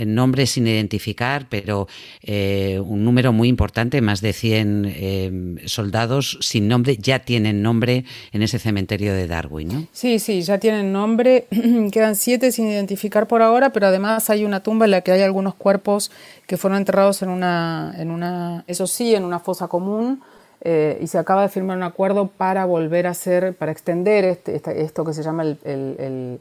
nombres 0.07 0.51
sin 0.51 0.67
identificar, 0.67 1.47
pero 1.49 1.89
un 2.27 3.05
número 3.05 3.33
muy 3.33 3.49
importante, 3.49 4.01
más 4.03 4.21
de 4.21 4.33
100 4.33 5.61
soldados 5.67 6.39
sin 6.41 6.69
nombre 6.69 6.99
ya 6.99 7.21
tienen 7.21 7.54
nombre 7.63 8.05
en 8.33 8.43
ese 8.43 8.59
cementerio 8.59 9.15
de 9.15 9.27
Darwin, 9.27 9.69
¿no? 9.69 9.87
Sí, 9.93 10.19
sí, 10.19 10.43
ya 10.43 10.59
tienen 10.59 10.93
nombre. 10.93 11.47
Quedan 11.93 12.17
siete 12.17 12.53
sin 12.53 12.69
identificar 12.69 13.27
por 13.27 13.43
ahora, 13.43 13.71
pero 13.71 13.87
además 13.87 14.31
hay 14.31 14.45
una 14.45 14.63
tumba 14.63 14.85
en 14.85 14.93
la 14.93 15.01
que 15.01 15.13
hay 15.13 15.23
algunos 15.23 15.55
cuerpos 15.55 16.11
que 16.47 16.57
fueron 16.57 16.79
enterrados 16.79 17.23
en 17.23 17.29
una, 17.29 17.95
en 17.99 18.11
una 18.11 18.65
eso 18.67 18.87
sí, 18.87 19.15
en 19.15 19.25
una 19.25 19.39
fosa 19.39 19.69
común. 19.69 20.23
Eh, 20.67 20.99
y 21.03 21.09
se 21.09 21.19
acaba 21.19 21.43
de 21.43 21.51
firmar 21.51 21.77
un 21.77 21.83
acuerdo 21.83 22.29
para 22.29 22.65
volver 22.65 23.07
a 23.07 23.11
hacer, 23.11 23.55
para 23.55 23.71
extender 23.71 24.25
este, 24.25 24.57
esto 24.57 25.05
que 25.05 25.13
se 25.13 25.23
llama 25.23 25.43
el 25.43 25.59
el 25.65 26.41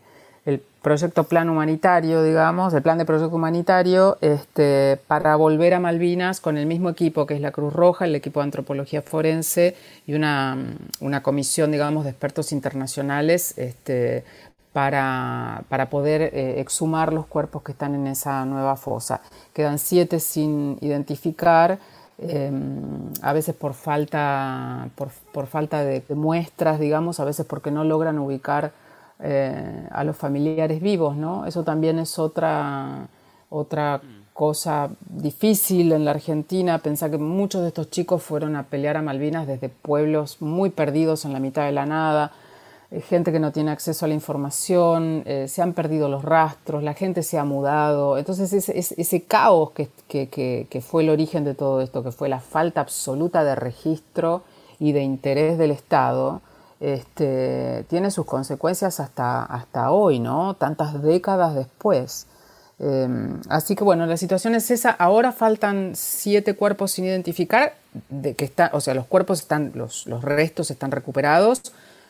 proyecto 0.84 1.24
plan 1.24 1.50
humanitario, 1.50 2.22
digamos, 2.24 2.74
el 2.74 2.82
plan 2.82 2.98
de 2.98 3.06
proyecto 3.06 3.34
humanitario, 3.34 4.18
este, 4.20 5.00
para 5.08 5.38
volver 5.38 5.74
a 5.74 5.80
Malvinas 5.80 6.42
con 6.42 6.58
el 6.58 6.66
mismo 6.66 6.90
equipo 6.90 7.26
que 7.26 7.36
es 7.36 7.42
la 7.42 7.52
Cruz 7.52 7.72
Roja, 7.74 8.04
el 8.06 8.14
equipo 8.16 8.42
de 8.42 8.44
antropología 8.44 9.02
forense 9.02 9.76
y 10.06 10.14
una, 10.14 10.58
una 11.00 11.24
comisión, 11.24 11.72
digamos, 11.72 12.04
de 12.04 12.10
expertos 12.10 12.52
internacionales 12.52 13.58
este, 13.58 14.26
para, 14.74 15.64
para, 15.70 15.90
poder 15.90 16.22
eh, 16.22 16.60
exhumar 16.60 17.14
los 17.14 17.28
cuerpos 17.28 17.64
que 17.64 17.72
están 17.72 17.96
en 17.96 18.06
esa 18.06 18.44
nueva 18.46 18.76
fosa. 18.76 19.22
Quedan 19.54 19.80
siete 19.80 20.20
sin 20.20 20.78
identificar. 20.82 21.80
Em, 22.20 23.10
a 23.22 23.34
veces 23.34 23.56
por 23.56 23.74
falta, 23.74 24.90
por, 24.96 25.10
por 25.32 25.48
falta 25.48 25.84
de 25.84 26.04
muestras, 26.10 26.78
digamos, 26.80 27.20
a 27.22 27.26
veces 27.26 27.46
porque 27.46 27.72
no 27.72 27.86
logran 27.86 28.20
ubicar 28.20 28.72
eh, 29.26 29.88
a 29.90 30.04
los 30.04 30.18
familiares 30.18 30.82
vivos, 30.82 31.16
¿no? 31.16 31.46
Eso 31.46 31.64
también 31.64 31.98
es 31.98 32.20
otra, 32.20 33.08
otra 33.50 34.02
cosa 34.34 34.90
difícil 35.00 35.94
en 35.94 36.04
la 36.04 36.12
Argentina, 36.12 36.80
pensar 36.80 37.10
que 37.10 37.18
muchos 37.18 37.62
de 37.62 37.70
estos 37.70 37.90
chicos 37.90 38.22
fueron 38.22 38.58
a 38.58 38.64
pelear 38.64 38.98
a 38.98 39.02
Malvinas 39.02 39.48
desde 39.48 39.70
pueblos 39.70 40.42
muy 40.42 40.72
perdidos 40.72 41.24
en 41.24 41.32
la 41.32 41.40
mitad 41.40 41.66
de 41.66 41.72
la 41.72 41.86
nada, 41.86 42.34
eh, 42.92 43.00
gente 43.00 43.32
que 43.32 43.40
no 43.40 43.52
tiene 43.54 43.72
acceso 43.72 44.04
a 44.04 44.08
la 44.08 44.14
información, 44.14 45.24
eh, 45.26 45.48
se 45.48 45.62
han 45.62 45.72
perdido 45.74 46.10
los 46.10 46.24
rastros, 46.24 46.84
la 46.84 46.94
gente 46.94 47.24
se 47.24 47.40
ha 47.40 47.46
mudado. 47.46 48.18
Entonces 48.18 48.52
ese, 48.54 49.24
caos 49.24 49.72
que, 49.72 49.88
que, 50.08 50.82
fue 50.82 51.04
el 51.04 51.10
origen 51.10 51.46
de 51.46 51.56
todo 51.56 51.80
esto, 51.82 52.04
que 52.04 52.12
fue 52.12 52.28
la 52.28 52.42
falta 52.42 52.82
absoluta 52.82 53.44
de 53.44 53.56
registro 53.56 54.42
y 54.80 54.92
de 54.92 55.02
interés 55.02 55.58
del 55.58 55.72
Estado, 55.72 56.42
este, 56.84 57.86
tiene 57.88 58.12
sus 58.12 58.26
consecuencias 58.26 59.00
hasta, 59.00 59.42
hasta 59.44 59.92
hoy, 59.92 60.20
¿no? 60.20 60.56
Tantas 60.56 61.02
décadas 61.02 61.56
después. 61.56 62.28
Em, 62.78 63.40
así 63.48 63.74
que 63.74 63.86
bueno, 63.86 64.06
la 64.06 64.18
situación 64.18 64.54
es 64.54 64.70
esa. 64.70 64.90
Ahora 64.90 65.32
faltan 65.32 65.94
siete 65.96 66.56
cuerpos 66.56 66.92
sin 66.92 67.06
identificar, 67.06 67.76
de 68.10 68.36
que 68.36 68.44
está, 68.44 68.70
o 68.74 68.82
sea, 68.82 68.96
los 68.96 69.06
cuerpos 69.06 69.40
están, 69.40 69.72
los, 69.76 70.08
los 70.08 70.26
restos 70.26 70.72
están 70.72 70.92
recuperados, 70.92 71.62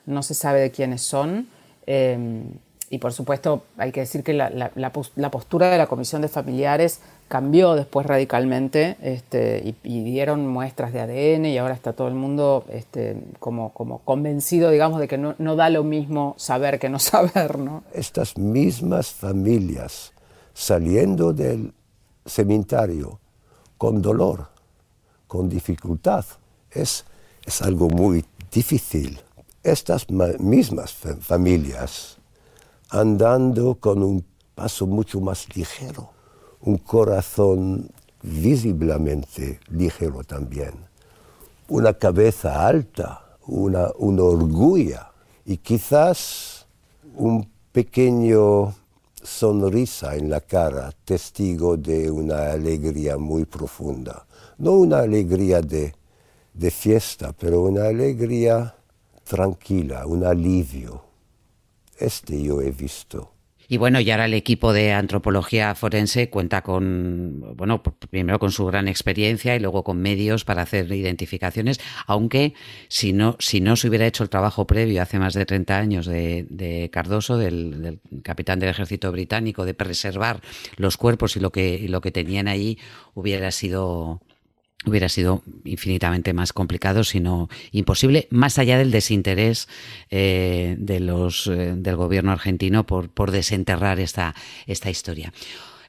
no 0.08 0.24
se 0.24 0.34
sabe 0.34 0.62
de 0.62 0.72
quiénes 0.72 1.04
son. 1.04 1.48
Em, 1.86 2.46
y 2.90 2.98
por 2.98 3.14
supuesto, 3.14 3.66
hay 3.78 3.92
que 3.92 4.00
decir 4.00 4.24
que 4.24 4.34
la, 4.34 4.50
la, 4.50 5.30
postura 5.32 5.70
de 5.70 5.78
la 5.78 5.86
Comisión 5.86 6.24
de 6.24 6.30
Familiares 6.30 7.00
cambió 7.34 7.74
después 7.74 8.06
radicalmente 8.06 8.96
este, 9.02 9.76
y, 9.84 10.04
dieron 10.04 10.48
muestras 10.48 10.94
de 10.94 11.02
ADN 11.02 11.48
y 11.48 11.58
ahora 11.58 11.74
está 11.74 11.94
todo 11.94 12.08
el 12.08 12.14
mundo 12.14 12.64
este, 12.70 13.18
como, 13.40 13.74
como 13.74 14.04
convencido, 14.04 14.70
digamos, 14.70 15.00
de 15.00 15.08
que 15.08 15.18
no, 15.18 15.34
no, 15.40 15.56
da 15.56 15.72
lo 15.72 15.84
mismo 15.84 16.36
saber 16.38 16.78
que 16.78 16.90
no 16.90 17.00
saber. 17.14 17.58
¿no? 17.58 17.86
Estas 17.92 18.38
mismas 18.38 19.10
familias 19.10 20.14
saliendo 20.54 21.34
del 21.34 21.74
cementerio 22.24 23.20
con 23.80 24.00
dolor, 24.00 24.50
con 25.26 25.50
dificultad, 25.50 26.26
es, 26.70 27.04
es 27.44 27.62
algo 27.64 27.90
muy 27.90 28.24
difícil 28.52 29.20
estas 29.64 30.06
mismas 30.38 30.94
familias 31.22 32.18
andando 32.92 33.74
con 33.74 34.04
un 34.04 34.24
paso 34.54 34.86
mucho 34.86 35.20
más 35.20 35.48
ligero, 35.56 36.12
un 36.66 36.78
corazón 36.78 37.90
visiblemente 38.22 39.60
ligero 39.70 40.24
también, 40.24 40.74
una 41.68 41.94
cabeza 41.94 42.66
alta, 42.66 43.38
una, 43.48 43.90
orgullo 43.98 45.00
y 45.46 45.58
quizás 45.58 46.66
un 47.16 47.50
pequeño 47.72 48.74
sonrisa 49.22 50.16
en 50.16 50.30
la 50.30 50.42
cara, 50.42 50.94
testigo 51.04 51.76
de 51.76 52.10
una 52.10 52.52
alegría 52.52 53.18
muy 53.18 53.46
profunda. 53.46 54.26
No 54.58 54.74
una 54.74 55.00
alegría 55.00 55.62
de, 55.62 55.94
de 56.54 56.72
fiesta, 56.72 57.34
pero 57.38 57.62
una 57.62 57.86
alegría 57.86 58.76
tranquila, 59.24 60.06
un 60.06 60.24
alivio. 60.24 61.04
Este 61.98 62.42
yo 62.42 62.62
he 62.62 62.72
visto. 62.72 63.30
Y 63.68 63.78
bueno, 63.78 64.00
y 64.00 64.12
ahora 64.12 64.26
el 64.26 64.34
equipo 64.34 64.74
de 64.74 64.94
antropología 64.94 65.74
forense 65.76 66.30
cuenta 66.30 66.62
con, 66.62 67.56
bueno, 67.56 67.82
primero 67.82 68.40
con 68.40 68.52
su 68.52 68.66
gran 68.66 68.88
experiencia 68.88 69.56
y 69.56 69.60
luego 69.60 69.84
con 69.84 69.98
medios 69.98 70.44
para 70.44 70.64
hacer 70.64 70.92
identificaciones, 70.92 71.80
aunque 72.06 72.54
si 72.88 73.14
no, 73.14 73.36
si 73.40 73.62
no 73.62 73.76
se 73.76 73.88
hubiera 73.88 74.06
hecho 74.06 74.24
el 74.24 74.30
trabajo 74.30 74.68
previo 74.68 75.02
hace 75.02 75.20
más 75.20 75.34
de 75.34 75.46
30 75.46 75.78
años 75.78 76.06
de, 76.06 76.90
Cardoso, 76.92 77.38
del, 77.38 78.00
capitán 78.24 78.60
del 78.60 78.70
ejército 78.70 79.12
británico, 79.12 79.66
de 79.66 79.74
preservar 79.74 80.42
los 80.78 80.98
cuerpos 80.98 81.38
y 81.38 81.40
lo 81.40 81.52
que, 81.52 81.76
y 81.76 81.88
lo 81.88 82.02
que 82.02 82.12
tenían 82.12 82.48
ahí, 82.48 82.78
hubiera 83.14 83.52
sido 83.52 84.22
hubiera 84.86 85.10
sido 85.10 85.44
infinitamente 85.64 86.34
más 86.34 86.54
complicado, 86.54 87.04
sino 87.04 87.50
imposible, 87.72 88.28
más 88.30 88.60
allá 88.60 88.78
del 88.78 88.92
desinterés 88.92 89.68
eh, 90.10 90.76
de 90.78 91.00
los, 91.00 91.48
eh, 91.48 91.74
del 91.76 91.96
gobierno 91.96 92.32
argentino 92.32 92.86
por, 92.86 93.10
por 93.10 93.32
desenterrar 93.32 94.00
esta, 94.00 94.36
esta 94.68 94.90
historia. 94.90 95.34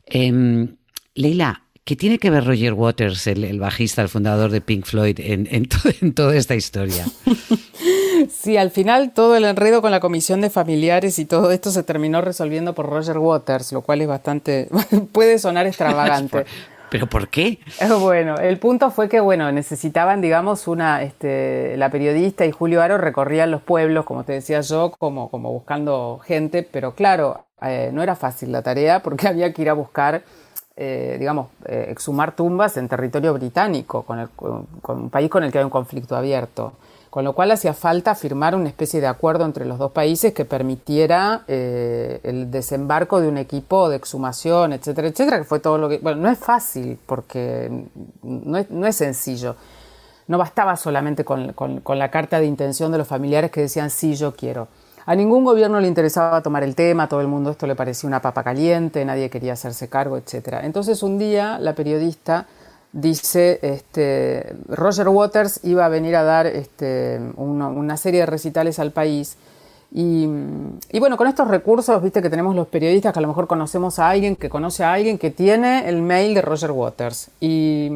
Em, 0.06 0.76
Leila, 1.14 1.62
¿qué 1.84 1.96
tiene 1.96 2.18
que 2.18 2.30
ver 2.30 2.44
Roger 2.44 2.74
Waters, 2.74 3.26
el, 3.26 3.58
bajista, 3.58 4.02
el 4.02 4.08
fundador 4.08 4.50
de 4.50 4.60
Pink 4.60 4.84
Floyd, 4.84 5.18
en, 5.20 5.48
en, 5.50 6.14
toda 6.14 6.36
esta 6.36 6.54
historia? 6.54 7.06
Sí, 8.30 8.56
al 8.56 8.70
final 8.70 9.12
todo 9.12 9.36
el 9.36 9.44
enredo 9.44 9.82
con 9.82 9.90
la 9.90 10.00
comisión 10.00 10.40
de 10.40 10.48
familiares 10.48 11.18
y 11.18 11.24
todo 11.24 11.50
esto 11.50 11.70
se 11.70 11.82
terminó 11.82 12.20
resolviendo 12.20 12.74
por 12.74 12.86
Roger 12.88 13.18
Waters, 13.18 13.72
lo 13.72 13.82
cual 13.82 14.00
es 14.00 14.08
bastante, 14.08 14.68
puede 15.12 15.38
sonar 15.38 15.66
extravagante. 15.66 16.44
¿Pero 16.94 17.08
por 17.08 17.26
qué? 17.26 17.58
Bueno, 17.98 18.36
el 18.36 18.56
punto 18.60 18.92
fue 18.92 19.08
que, 19.08 19.18
bueno, 19.18 19.50
necesitaban, 19.50 20.20
digamos, 20.20 20.68
una, 20.68 21.02
este, 21.02 21.76
la 21.76 21.90
periodista 21.90 22.46
y 22.46 22.52
Julio 22.52 22.80
Aro 22.82 22.98
recorrían 22.98 23.50
los 23.50 23.62
pueblos, 23.62 24.04
como 24.04 24.22
te 24.22 24.34
decía 24.34 24.60
yo, 24.60 24.92
como, 24.96 25.28
como 25.28 25.50
buscando 25.50 26.20
gente, 26.24 26.62
pero 26.62 26.94
claro, 26.94 27.46
eh, 27.62 27.90
no 27.92 28.00
era 28.04 28.14
fácil 28.14 28.52
la 28.52 28.62
tarea 28.62 29.00
porque 29.02 29.26
había 29.28 29.52
que 29.52 29.62
ir 29.62 29.70
a 29.70 29.72
buscar, 29.72 30.22
eh, 30.76 31.16
digamos, 31.18 31.48
eh, 31.64 31.86
exhumar 31.88 32.36
tumbas 32.36 32.76
en 32.76 32.86
territorio 32.86 33.34
británico, 33.34 34.04
con, 34.04 34.28
con 34.36 35.02
un 35.02 35.10
país 35.10 35.28
con 35.28 35.42
el 35.42 35.50
que 35.50 35.58
hay 35.58 35.64
un 35.64 35.70
conflicto 35.70 36.14
abierto 36.14 36.74
con 37.14 37.22
lo 37.22 37.32
cual 37.32 37.52
hacía 37.52 37.74
falta 37.74 38.16
firmar 38.16 38.56
una 38.56 38.68
especie 38.68 39.00
de 39.00 39.06
acuerdo 39.06 39.44
entre 39.44 39.64
los 39.66 39.78
dos 39.78 39.92
países 39.92 40.34
que 40.34 40.44
permitiera 40.44 41.44
eh, 41.46 42.18
el 42.24 42.50
desembarco 42.50 43.20
de 43.20 43.28
un 43.28 43.38
equipo 43.38 43.88
de 43.88 43.94
exhumación, 43.94 44.72
etcétera, 44.72 45.06
etcétera, 45.06 45.38
que 45.38 45.44
fue 45.44 45.60
todo 45.60 45.78
lo 45.78 45.88
que... 45.88 45.98
Bueno, 45.98 46.22
no 46.22 46.28
es 46.28 46.40
fácil 46.40 46.98
porque 47.06 47.70
no 48.24 48.86
es, 48.88 48.96
sencillo. 48.96 49.54
No 50.26 50.38
bastaba 50.38 50.76
solamente 50.76 51.24
con, 51.24 51.54
la 51.86 52.10
carta 52.10 52.40
de 52.40 52.46
intención 52.46 52.90
de 52.90 52.98
los 52.98 53.06
familiares 53.06 53.52
que 53.52 53.60
decían 53.60 53.90
sí, 53.90 54.16
yo 54.16 54.34
quiero. 54.34 54.66
A 55.06 55.14
ningún 55.14 55.44
gobierno 55.44 55.78
le 55.78 55.86
interesaba 55.86 56.42
tomar 56.42 56.64
el 56.64 56.74
tema, 56.74 57.08
todo 57.08 57.20
el 57.20 57.28
mundo 57.28 57.52
esto 57.52 57.68
le 57.68 57.76
parecía 57.76 58.08
una 58.08 58.22
papa 58.22 58.42
caliente, 58.42 59.04
nadie 59.04 59.30
quería 59.30 59.52
hacerse 59.52 59.88
cargo, 59.88 60.16
etcétera. 60.16 60.66
Entonces 60.66 61.00
un 61.04 61.18
día 61.18 61.60
la 61.60 61.76
periodista 61.76 62.48
dice, 62.94 63.58
este, 63.62 64.54
Roger 64.68 65.08
Waters 65.08 65.60
iba 65.64 65.84
a 65.84 65.88
venir 65.88 66.14
a 66.14 66.22
dar 66.22 66.46
este, 66.46 67.20
una, 67.36 67.96
serie 67.96 68.20
de 68.20 68.26
recitales 68.26 68.78
al 68.78 68.92
país. 68.92 69.36
Y, 69.92 70.26
bueno, 70.98 71.16
con 71.16 71.28
estos 71.28 71.46
recursos, 71.46 72.02
viste 72.02 72.22
que 72.22 72.30
tenemos 72.30 72.56
los 72.56 72.66
periodistas 72.66 73.12
que 73.12 73.18
a 73.18 73.22
lo 73.22 73.28
mejor 73.28 73.46
conocemos 73.46 73.98
a 73.98 74.10
alguien 74.10 74.34
que 74.34 74.48
conoce 74.48 74.82
a 74.82 74.92
alguien 74.92 75.18
que 75.18 75.30
tiene 75.30 75.88
el 75.88 76.02
mail 76.02 76.34
de 76.34 76.42
Roger 76.42 76.70
Waters. 76.70 77.30
Y, 77.40 77.90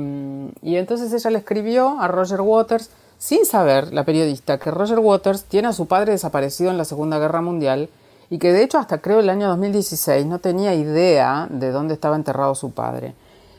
y 0.63 0.77
entonces 0.77 1.13
ella 1.13 1.31
le 1.31 1.39
escribió 1.39 1.99
a 2.01 2.07
Roger 2.07 2.41
Waters, 2.41 2.91
sin 3.19 3.45
saber, 3.47 3.93
la 3.93 4.05
periodista, 4.05 4.59
que 4.59 4.71
Roger 4.71 4.99
Waters 5.01 5.45
tiene 5.45 5.69
a 5.69 5.73
su 5.73 5.87
padre 5.87 6.13
desaparecido 6.13 6.71
en 6.71 6.79
la 6.79 6.85
Segunda 6.85 7.19
Guerra 7.19 7.41
Mundial 7.41 7.89
y 8.31 8.39
que 8.39 8.53
de 8.53 8.63
hecho 8.63 8.79
hasta 8.79 8.99
creo 8.99 9.21
el 9.21 9.31
año 9.31 9.49
2016 9.49 10.27
no 10.27 10.39
tenía 10.39 10.75
idea 10.75 11.49
de 11.51 11.73
dónde 11.73 11.95
estaba 11.95 12.15
enterrado 12.15 12.55
su 12.55 12.71
padre. 12.71 13.15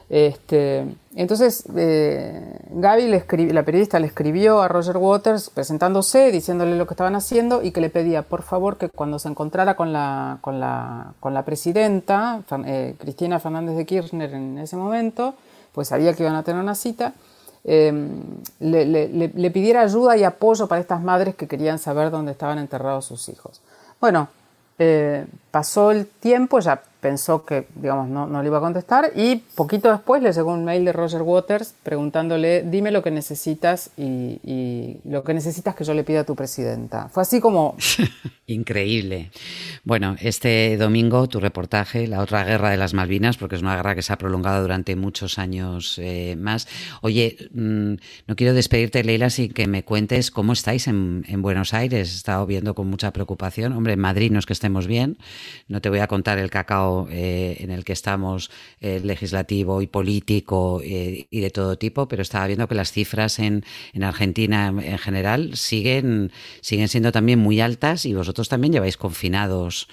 Este, 0.09 0.87
entonces, 1.15 1.65
eh, 1.75 2.59
Gaby, 2.71 3.07
le 3.07 3.53
la 3.53 3.63
periodista, 3.63 3.99
le 3.99 4.07
escribió 4.07 4.61
a 4.61 4.67
Roger 4.67 4.97
Waters 4.97 5.51
presentándose, 5.51 6.31
diciéndole 6.31 6.75
lo 6.77 6.87
que 6.87 6.95
estaban 6.95 7.15
haciendo 7.15 7.61
y 7.61 7.71
que 7.71 7.79
le 7.79 7.91
pedía, 7.91 8.23
por 8.23 8.41
favor, 8.41 8.77
que 8.77 8.89
cuando 8.89 9.19
se 9.19 9.27
encontrara 9.29 9.75
con 9.75 9.93
la, 9.93 11.43
presidenta, 11.45 12.41
eh, 12.65 12.95
Cristina 12.97 13.39
Fernández 13.39 13.75
de 13.75 13.85
Kirchner 13.85 14.33
en 14.33 14.57
ese 14.57 14.77
momento, 14.77 15.35
pues 15.73 15.89
sabía 15.89 16.13
que 16.13 16.23
iban 16.23 16.35
a 16.35 16.43
tener 16.43 16.61
una 16.61 16.73
cita, 16.73 17.13
em, 17.63 18.23
le, 18.59 18.85
le, 18.85 19.51
pidiera 19.51 19.81
ayuda 19.81 20.17
y 20.17 20.23
apoyo 20.23 20.67
para 20.67 20.81
estas 20.81 21.03
madres 21.03 21.35
que 21.35 21.47
querían 21.47 21.77
saber 21.77 22.09
dónde 22.09 22.31
estaban 22.31 22.57
enterrados 22.57 23.05
sus 23.05 23.29
hijos. 23.29 23.61
Bueno, 24.01 24.29
eh, 24.79 25.27
pasó 25.51 25.91
el 25.91 26.07
tiempo, 26.07 26.59
ya 26.61 26.81
pensó 26.99 27.45
que, 27.45 27.67
digamos, 27.75 28.09
no, 28.09 28.27
no, 28.27 28.41
le 28.41 28.47
iba 28.47 28.57
a 28.57 28.62
contestar 28.62 29.12
y 29.15 29.38
poquito 29.55 29.91
después 29.91 30.21
le 30.21 30.33
llegó 30.33 30.53
un 30.53 30.65
mail 30.65 30.85
de 30.85 30.91
Roger 30.91 31.21
Waters 31.21 31.73
preguntándole, 31.83 32.63
dime 32.63 32.91
lo 32.91 33.01
que 33.01 33.12
necesitas 33.12 33.91
y, 33.97 34.97
lo 35.05 35.23
que 35.23 35.33
necesitas 35.33 35.75
que 35.75 35.83
yo 35.83 35.93
le 35.93 36.03
pida 36.03 36.21
a 36.21 36.23
tu 36.23 36.35
presidenta. 36.35 37.09
Fue 37.09 37.23
así 37.23 37.39
como... 37.39 37.75
Increíble. 38.47 39.31
Bueno, 39.83 40.15
este 40.19 40.75
domingo 40.77 41.27
tu 41.29 41.39
reportaje, 41.39 42.07
la 42.07 42.21
otra 42.21 42.43
guerra 42.43 42.71
de 42.71 42.77
las 42.77 42.95
Malvinas, 42.95 43.38
porque 43.38 43.55
es 43.55 43.62
una 43.62 43.75
guerra 43.75 43.93
que 43.93 44.01
se 44.01 44.12
ha 44.12 44.17
prolongado 44.17 44.62
durante 44.62 44.95
muchos 44.95 45.38
años 45.38 45.99
eh, 45.99 46.35
más. 46.35 46.67
Oye, 47.01 47.38
mm, 47.53 47.93
no 48.27 48.35
quiero 48.35 48.53
despedirte, 48.53 49.03
Leila, 49.03 49.29
sin 49.29 49.53
que 49.53 49.67
me 49.67 49.83
cuentes 49.83 50.31
cómo 50.31 50.53
estáis 50.53 50.88
en, 50.88 51.25
en 51.27 51.43
Buenos 51.43 51.75
Aires. 51.75 52.12
He 52.12 52.15
estado 52.15 52.47
viendo 52.47 52.73
con 52.73 52.88
mucha 52.88 53.12
preocupación. 53.12 53.73
Hombre, 53.73 53.93
en 53.93 53.99
Madrid 53.99 54.31
no 54.31 54.39
es 54.39 54.47
que 54.47 54.53
estemos 54.53 54.88
bien. 54.88 55.19
No 55.67 55.79
te 55.79 55.89
voy 55.89 55.99
a 55.99 56.07
contar 56.07 56.39
el 56.39 56.49
cacao 56.49 56.88
eh, 57.10 57.58
en 57.60 57.71
el 57.71 57.84
que 57.84 57.93
estamos, 57.93 58.52
eh, 58.82 59.02
legislativo 59.04 59.82
y 59.82 59.88
político 59.88 60.82
eh, 60.84 61.28
y 61.30 61.39
de 61.39 61.49
todo 61.49 61.78
tipo, 61.78 62.08
pero 62.08 62.21
estaba 62.21 62.47
viendo 62.47 62.67
que 62.67 62.75
las 62.75 62.91
cifras 62.91 63.39
en, 63.39 63.63
en 63.93 64.04
Argentina 64.04 64.67
en 64.67 64.97
general 64.97 65.56
siguen, 65.56 66.32
siguen 66.62 66.88
siendo 66.88 67.12
también 67.12 67.39
muy 67.39 67.62
altas 67.62 68.06
y 68.06 68.13
vosotros 68.13 68.49
también 68.49 68.73
lleváis 68.73 68.97
confinados 68.97 69.88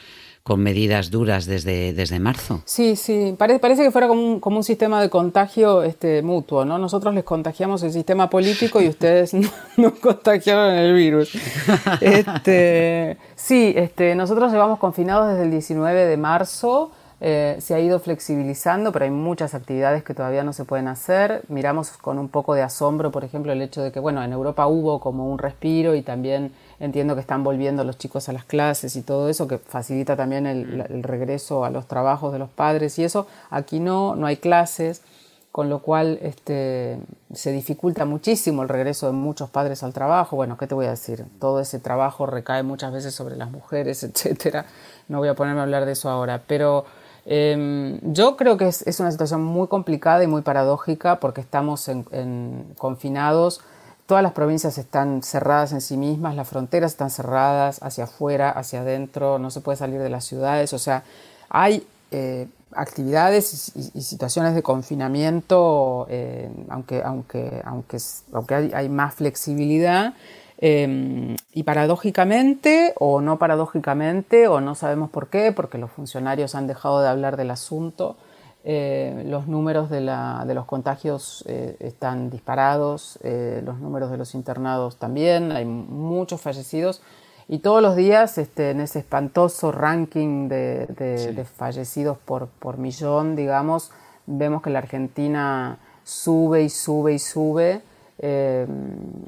con 0.46 0.60
medidas 0.60 1.10
duras 1.10 1.44
desde, 1.44 1.92
desde 1.92 2.20
marzo. 2.20 2.62
Sí, 2.66 2.94
sí, 2.94 3.34
parece, 3.36 3.58
parece 3.58 3.82
que 3.82 3.90
fuera 3.90 4.06
como 4.06 4.22
un, 4.22 4.38
como 4.38 4.58
un 4.58 4.62
sistema 4.62 5.02
de 5.02 5.10
contagio 5.10 5.82
este, 5.82 6.22
mutuo, 6.22 6.64
¿no? 6.64 6.78
Nosotros 6.78 7.12
les 7.16 7.24
contagiamos 7.24 7.82
el 7.82 7.90
sistema 7.90 8.30
político 8.30 8.80
y 8.80 8.86
ustedes 8.86 9.34
nos 9.76 9.94
contagiaron 9.94 10.72
el 10.76 10.94
virus. 10.94 11.32
Este, 12.00 13.16
sí, 13.34 13.74
este, 13.74 14.14
nosotros 14.14 14.52
llevamos 14.52 14.78
confinados 14.78 15.30
desde 15.30 15.42
el 15.42 15.50
19 15.50 16.06
de 16.06 16.16
marzo. 16.16 16.92
Eh, 17.20 17.56
se 17.58 17.74
ha 17.74 17.80
ido 17.80 17.98
flexibilizando, 17.98 18.92
pero 18.92 19.06
hay 19.06 19.10
muchas 19.10 19.54
actividades 19.54 20.04
que 20.04 20.14
todavía 20.14 20.44
no 20.44 20.52
se 20.52 20.64
pueden 20.64 20.86
hacer. 20.86 21.42
Miramos 21.48 21.90
con 21.90 22.20
un 22.20 22.28
poco 22.28 22.54
de 22.54 22.62
asombro, 22.62 23.10
por 23.10 23.24
ejemplo, 23.24 23.50
el 23.50 23.62
hecho 23.62 23.82
de 23.82 23.90
que, 23.90 23.98
bueno, 23.98 24.22
en 24.22 24.32
Europa 24.32 24.68
hubo 24.68 25.00
como 25.00 25.28
un 25.28 25.38
respiro 25.38 25.96
y 25.96 26.02
también 26.02 26.52
entiendo 26.80 27.14
que 27.14 27.20
están 27.20 27.44
volviendo 27.44 27.84
los 27.84 27.98
chicos 27.98 28.28
a 28.28 28.32
las 28.32 28.44
clases 28.44 28.96
y 28.96 29.02
todo 29.02 29.28
eso, 29.28 29.48
que 29.48 29.58
facilita 29.58 30.16
también 30.16 30.46
el, 30.46 30.84
el 30.88 31.02
regreso 31.02 31.64
a 31.64 31.70
los 31.70 31.86
trabajos 31.86 32.32
de 32.32 32.38
los 32.38 32.50
padres 32.50 32.98
y 32.98 33.04
eso. 33.04 33.26
Aquí 33.50 33.80
no, 33.80 34.16
no 34.16 34.26
hay 34.26 34.36
clases 34.36 35.02
con 35.52 35.70
lo 35.70 35.78
cual 35.78 36.18
este, 36.20 36.98
se 37.32 37.50
dificulta 37.50 38.04
muchísimo 38.04 38.62
el 38.62 38.68
regreso 38.68 39.06
de 39.06 39.12
muchos 39.12 39.48
padres 39.48 39.82
al 39.82 39.94
trabajo. 39.94 40.36
Bueno, 40.36 40.58
¿qué 40.58 40.66
te 40.66 40.74
voy 40.74 40.84
a 40.84 40.90
decir? 40.90 41.24
Todo 41.40 41.60
ese 41.60 41.78
trabajo 41.78 42.26
recae 42.26 42.62
muchas 42.62 42.92
veces 42.92 43.14
sobre 43.14 43.36
las 43.36 43.50
mujeres, 43.50 44.02
etcétera. 44.04 44.66
No 45.08 45.18
voy 45.18 45.28
a 45.28 45.34
ponerme 45.34 45.60
a 45.60 45.62
hablar 45.62 45.86
de 45.86 45.92
eso 45.92 46.10
ahora, 46.10 46.42
pero 46.46 46.84
Em, 47.28 47.98
yo 48.12 48.36
creo 48.36 48.56
que 48.56 48.68
es, 48.68 49.00
una 49.00 49.10
situación 49.10 49.42
muy 49.42 49.66
complicada 49.66 50.22
y 50.22 50.28
muy 50.28 50.42
paradójica 50.42 51.18
porque 51.18 51.40
estamos 51.40 51.88
en, 51.88 52.74
confinados. 52.78 53.60
Todas 54.06 54.22
las 54.22 54.32
provincias 54.32 54.78
están 54.78 55.22
cerradas 55.22 55.72
en 55.72 55.80
sí 55.80 55.96
mismas, 55.96 56.36
las 56.36 56.48
fronteras 56.48 56.92
están 56.92 57.10
cerradas 57.10 57.82
hacia 57.82 58.04
afuera, 58.04 58.50
hacia 58.50 58.80
adentro, 58.80 59.38
no 59.38 59.50
se 59.50 59.60
puede 59.60 59.76
salir 59.76 60.00
de 60.00 60.10
las 60.10 60.24
ciudades. 60.24 60.72
O 60.72 60.78
sea, 60.78 61.02
hay 61.48 61.86
eh, 62.12 62.46
actividades 62.72 63.72
y, 63.74 64.02
situaciones 64.02 64.54
de 64.54 64.62
confinamiento, 64.62 66.06
eh, 66.08 66.48
aunque, 66.68 67.02
aunque, 67.02 67.60
aunque, 67.64 67.98
aunque 68.32 68.54
hay, 68.54 68.88
más 68.88 69.14
flexibilidad, 69.14 70.14
Em, 70.58 71.36
y 71.52 71.64
paradójicamente, 71.64 72.94
o 72.98 73.20
no 73.20 73.38
paradójicamente, 73.38 74.48
o 74.48 74.60
no 74.60 74.74
sabemos 74.74 75.10
por 75.10 75.28
qué, 75.28 75.52
porque 75.52 75.76
los 75.76 75.90
funcionarios 75.90 76.54
han 76.54 76.66
dejado 76.66 77.02
de 77.02 77.08
hablar 77.08 77.36
del 77.36 77.50
asunto, 77.50 78.16
eh, 78.68 79.22
los 79.28 79.46
números 79.46 79.90
de, 79.90 80.00
los 80.00 80.64
contagios 80.64 81.44
eh, 81.46 81.76
están 81.78 82.30
disparados, 82.30 83.16
eh, 83.22 83.62
los 83.64 83.78
números 83.78 84.10
de 84.10 84.16
los 84.16 84.34
internados 84.34 84.96
también, 84.96 85.52
hay 85.52 85.64
muchos 85.64 86.40
fallecidos 86.40 87.00
y 87.46 87.58
todos 87.58 87.80
los 87.80 87.94
días 87.94 88.38
este, 88.38 88.70
en 88.70 88.80
ese 88.80 88.98
espantoso 88.98 89.70
ranking 89.70 90.48
de, 90.48 91.46
fallecidos 91.56 92.18
por, 92.18 92.48
por, 92.48 92.76
millón, 92.76 93.36
digamos, 93.36 93.92
vemos 94.26 94.62
que 94.62 94.70
la 94.70 94.80
Argentina 94.80 95.78
sube 96.02 96.64
y 96.64 96.68
sube 96.68 97.14
y 97.14 97.20
sube. 97.20 97.82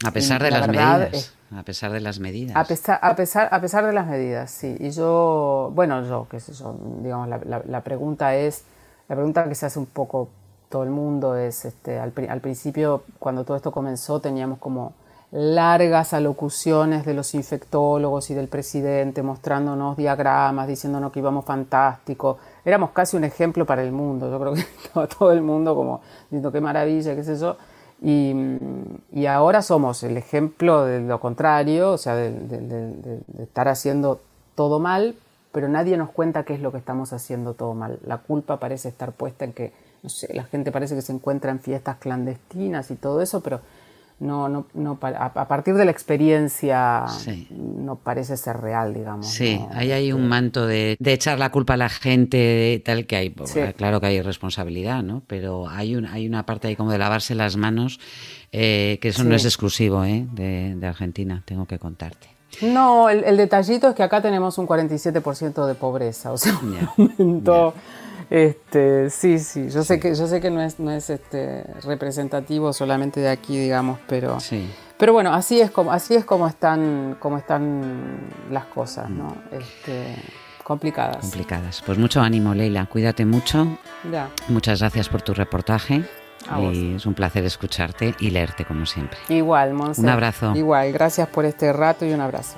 a 0.05 0.11
pesar 0.11 0.43
de 0.43 0.51
las 0.51 0.67
medidas. 0.67 1.33
a 1.57 1.63
pesar 1.63 1.93
de 1.93 2.01
las 2.01 2.19
medidas. 2.19 2.57
A 2.57 2.65
pesar, 2.65 2.99
a 3.01 3.15
pesar, 3.15 3.49
a 3.53 3.61
pesar 3.61 3.87
de 3.87 3.93
las 3.93 4.09
medidas, 4.09 4.51
sí. 4.51 4.77
Y 4.81 4.91
yo, 4.91 5.71
bueno, 5.77 6.05
yo, 6.09 6.27
qué 6.29 6.41
sé 6.41 6.55
yo, 6.55 6.77
digamos, 7.05 7.29
la 7.29 7.81
pregunta 7.85 8.35
es 8.35 8.65
la 9.09 9.17
pregunta 9.17 9.49
que 9.49 9.55
se 9.55 9.67
hace 9.67 9.79
un 9.79 9.87
poco 9.87 10.29
todo 10.69 10.83
el 10.83 10.91
mundo 10.91 11.35
es, 11.35 11.65
este, 11.65 11.99
al, 11.99 12.13
principio, 12.13 13.05
cuando 13.19 13.45
todo 13.45 13.57
esto 13.57 13.73
comenzó, 13.73 14.21
teníamos 14.21 14.59
como 14.59 14.93
largas 15.31 16.13
alocuciones 16.13 17.05
de 17.05 17.15
los 17.15 17.35
infectólogos 17.35 18.31
y 18.31 18.35
del 18.35 18.49
presidente 18.49 19.23
mostrándonos 19.23 19.97
diagramas, 19.97 20.69
diciéndonos 20.69 21.11
que 21.13 21.21
íbamos 21.21 21.47
fantástico. 21.47 22.39
Éramos 22.65 22.91
casi 22.91 23.17
un 23.17 23.25
ejemplo 23.25 23.65
para 23.65 23.83
el 23.83 23.93
mundo. 23.93 24.31
Yo 24.31 24.39
creo 24.39 24.55
que 24.55 24.65
todo, 25.19 25.33
el 25.33 25.41
mundo 25.43 25.75
como 25.75 26.03
diciendo 26.25 26.53
qué 26.53 26.61
maravilla, 26.61 27.15
qué 27.15 27.25
sé 27.25 27.37
yo. 27.39 27.57
Y, 28.03 29.27
ahora 29.27 29.63
somos 29.63 30.03
el 30.03 30.17
ejemplo 30.17 30.85
de 30.85 31.01
lo 31.01 31.19
contrario, 31.19 31.93
o 31.93 31.99
sea, 31.99 32.15
de 32.15 33.21
estar 33.39 33.69
haciendo 33.69 34.21
todo 34.55 34.79
mal, 34.79 35.15
pero 35.59 35.67
nadie 35.67 35.97
nos 35.97 36.11
cuenta 36.11 36.45
qué 36.45 36.55
es 36.55 36.61
lo 36.61 36.71
que 36.71 36.79
estamos 36.79 37.13
haciendo 37.13 37.55
todo 37.55 37.75
mal. 37.75 37.99
La 38.07 38.19
culpa 38.19 38.61
parece 38.61 38.91
estar 38.91 39.11
puesta 39.11 39.45
en 39.45 39.53
que, 39.53 39.73
no 40.05 40.09
sé, 40.09 40.33
la 40.33 40.45
gente 40.45 40.71
parece 40.71 40.95
que 40.95 41.03
se 41.03 41.11
encuentra 41.11 41.51
en 41.51 41.59
fiestas 41.59 41.97
clandestinas 41.97 42.93
y 42.93 42.95
todo 42.95 43.21
eso, 43.21 43.41
pero 43.41 43.61
no, 44.21 44.49
no, 44.49 44.69
no 44.75 44.97
a, 45.03 45.49
partir 45.49 45.75
de 45.75 45.85
la 45.85 45.91
experiencia 45.91 47.07
no 47.51 47.97
parece 47.97 48.37
ser 48.37 48.59
real, 48.59 48.95
digamos. 48.95 49.27
Sí, 49.27 49.59
ahí 49.73 49.91
hay 49.91 50.13
un 50.13 50.29
manto 50.29 50.65
de, 50.65 50.97
echar 51.05 51.41
la 51.41 51.51
culpa 51.51 51.75
a 51.75 51.77
la 51.77 51.89
gente, 51.89 52.81
tal 52.85 53.07
que 53.07 53.17
hay, 53.17 53.35
claro 53.77 54.01
que 54.01 54.07
hay 54.07 54.23
responsabilidad, 54.23 55.03
¿no? 55.03 55.25
Pero 55.27 55.69
hay, 55.69 55.97
un, 55.97 56.07
hay 56.07 56.29
una 56.29 56.47
parte 56.47 56.69
ahí 56.69 56.77
como 56.77 56.93
de 56.93 56.99
lavarse 56.99 57.35
las 57.35 57.57
manos, 57.57 57.99
eh, 58.53 59.01
que 59.03 59.09
eso 59.09 59.25
no 59.25 59.35
es 59.35 59.45
exclusivo 59.45 60.05
¿eh? 60.05 60.25
de, 60.35 60.77
de 60.77 60.87
Argentina, 60.87 61.43
tengo 61.45 61.67
que 61.67 61.81
contarte. 61.81 62.38
No, 62.63 63.09
el, 63.09 63.37
detallito 63.37 63.89
es 63.89 63.95
que 63.95 64.03
acá 64.03 64.21
tenemos 64.21 64.59
un 64.59 64.67
47% 64.67 65.67
de 65.67 65.75
pobreza, 65.75 66.33
o 66.33 66.39
sea, 66.39 66.59
Este, 68.31 69.09
sí, 69.09 69.39
sí, 69.39 69.71
yo 69.71 69.83
sé 69.83 69.99
que 69.99 70.15
yo 70.15 70.27
sé 70.27 70.39
que 70.43 70.51
no 70.51 70.61
es 70.61 70.79
no 70.79 70.91
es 70.91 71.09
este 71.09 71.65
representativo 71.83 72.75
solamente 72.75 73.21
de 73.21 73.31
aquí, 73.31 73.59
digamos, 73.59 73.99
pero 74.07 74.39
sí. 74.39 74.71
pero 74.99 75.15
bueno, 75.15 75.33
así 75.33 75.63
es 75.63 75.71
como 75.71 75.93
así 75.93 76.15
es 76.15 76.27
como 76.27 76.47
están 76.47 77.17
como 77.21 77.39
están 77.39 78.29
las 78.51 78.67
cosas, 78.67 79.09
¿no? 79.09 79.29
Mm. 79.29 79.55
Este, 79.55 80.17
complicadas. 80.63 81.23
Complicadas. 81.23 81.83
Pues 81.87 81.97
mucho 81.97 82.21
ánimo, 82.21 82.53
Leila, 82.53 82.85
cuídate 82.85 83.25
mucho. 83.25 83.67
Ya. 84.13 84.29
Muchas 84.49 84.81
gracias 84.81 85.09
por 85.09 85.23
tu 85.23 85.33
reportaje 85.33 86.05
y 86.61 86.95
es 86.95 87.07
un 87.07 87.15
placer 87.15 87.45
escucharte 87.45 88.15
y 88.21 88.31
leerte 88.31 88.65
como 88.65 88.87
siempre. 88.87 89.19
Igual, 89.29 89.75
Monse. 89.75 90.01
Un 90.01 90.09
abrazo. 90.09 90.55
Igual, 90.55 90.93
gracias 90.93 91.29
por 91.29 91.45
este 91.45 91.73
rato 91.73 92.05
y 92.07 92.13
un 92.13 92.21
abrazo. 92.21 92.57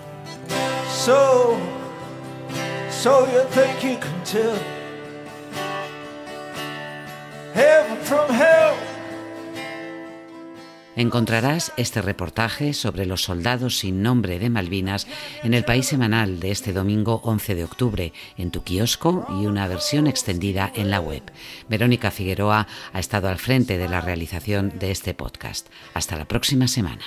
Encontrarás 11.01 11.73
este 11.79 12.03
reportaje 12.03 12.75
sobre 12.75 13.07
los 13.07 13.23
soldados 13.23 13.79
sin 13.79 14.03
nombre 14.03 14.39
de 14.39 14.51
Malvinas 14.51 15.07
en 15.43 15.55
el 15.55 15.65
País 15.65 15.87
Semanal 15.87 16.41
de 16.41 16.51
este 16.51 16.75
domingo 16.75 17.23
11 17.25 17.55
de 17.55 17.65
octubre, 17.65 18.13
en 18.37 18.51
tu 18.51 18.63
kiosco 18.65 19.27
y 19.41 19.47
una 19.47 19.67
versión 19.67 20.07
extendida 20.07 20.71
en 20.75 20.91
la 20.91 21.01
web. 21.01 21.23
Verónica 21.71 22.11
Figueroa 22.11 22.67
ha 22.93 23.01
estado 23.01 23.31
al 23.31 23.39
frente 23.39 23.79
de 23.79 23.89
la 23.89 24.03
realización 24.03 24.79
de 24.79 24.91
este 24.91 25.15
podcast. 25.15 25.69
Hasta 25.95 26.19
la 26.19 26.29
próxima 26.29 26.69
semana. 26.69 27.03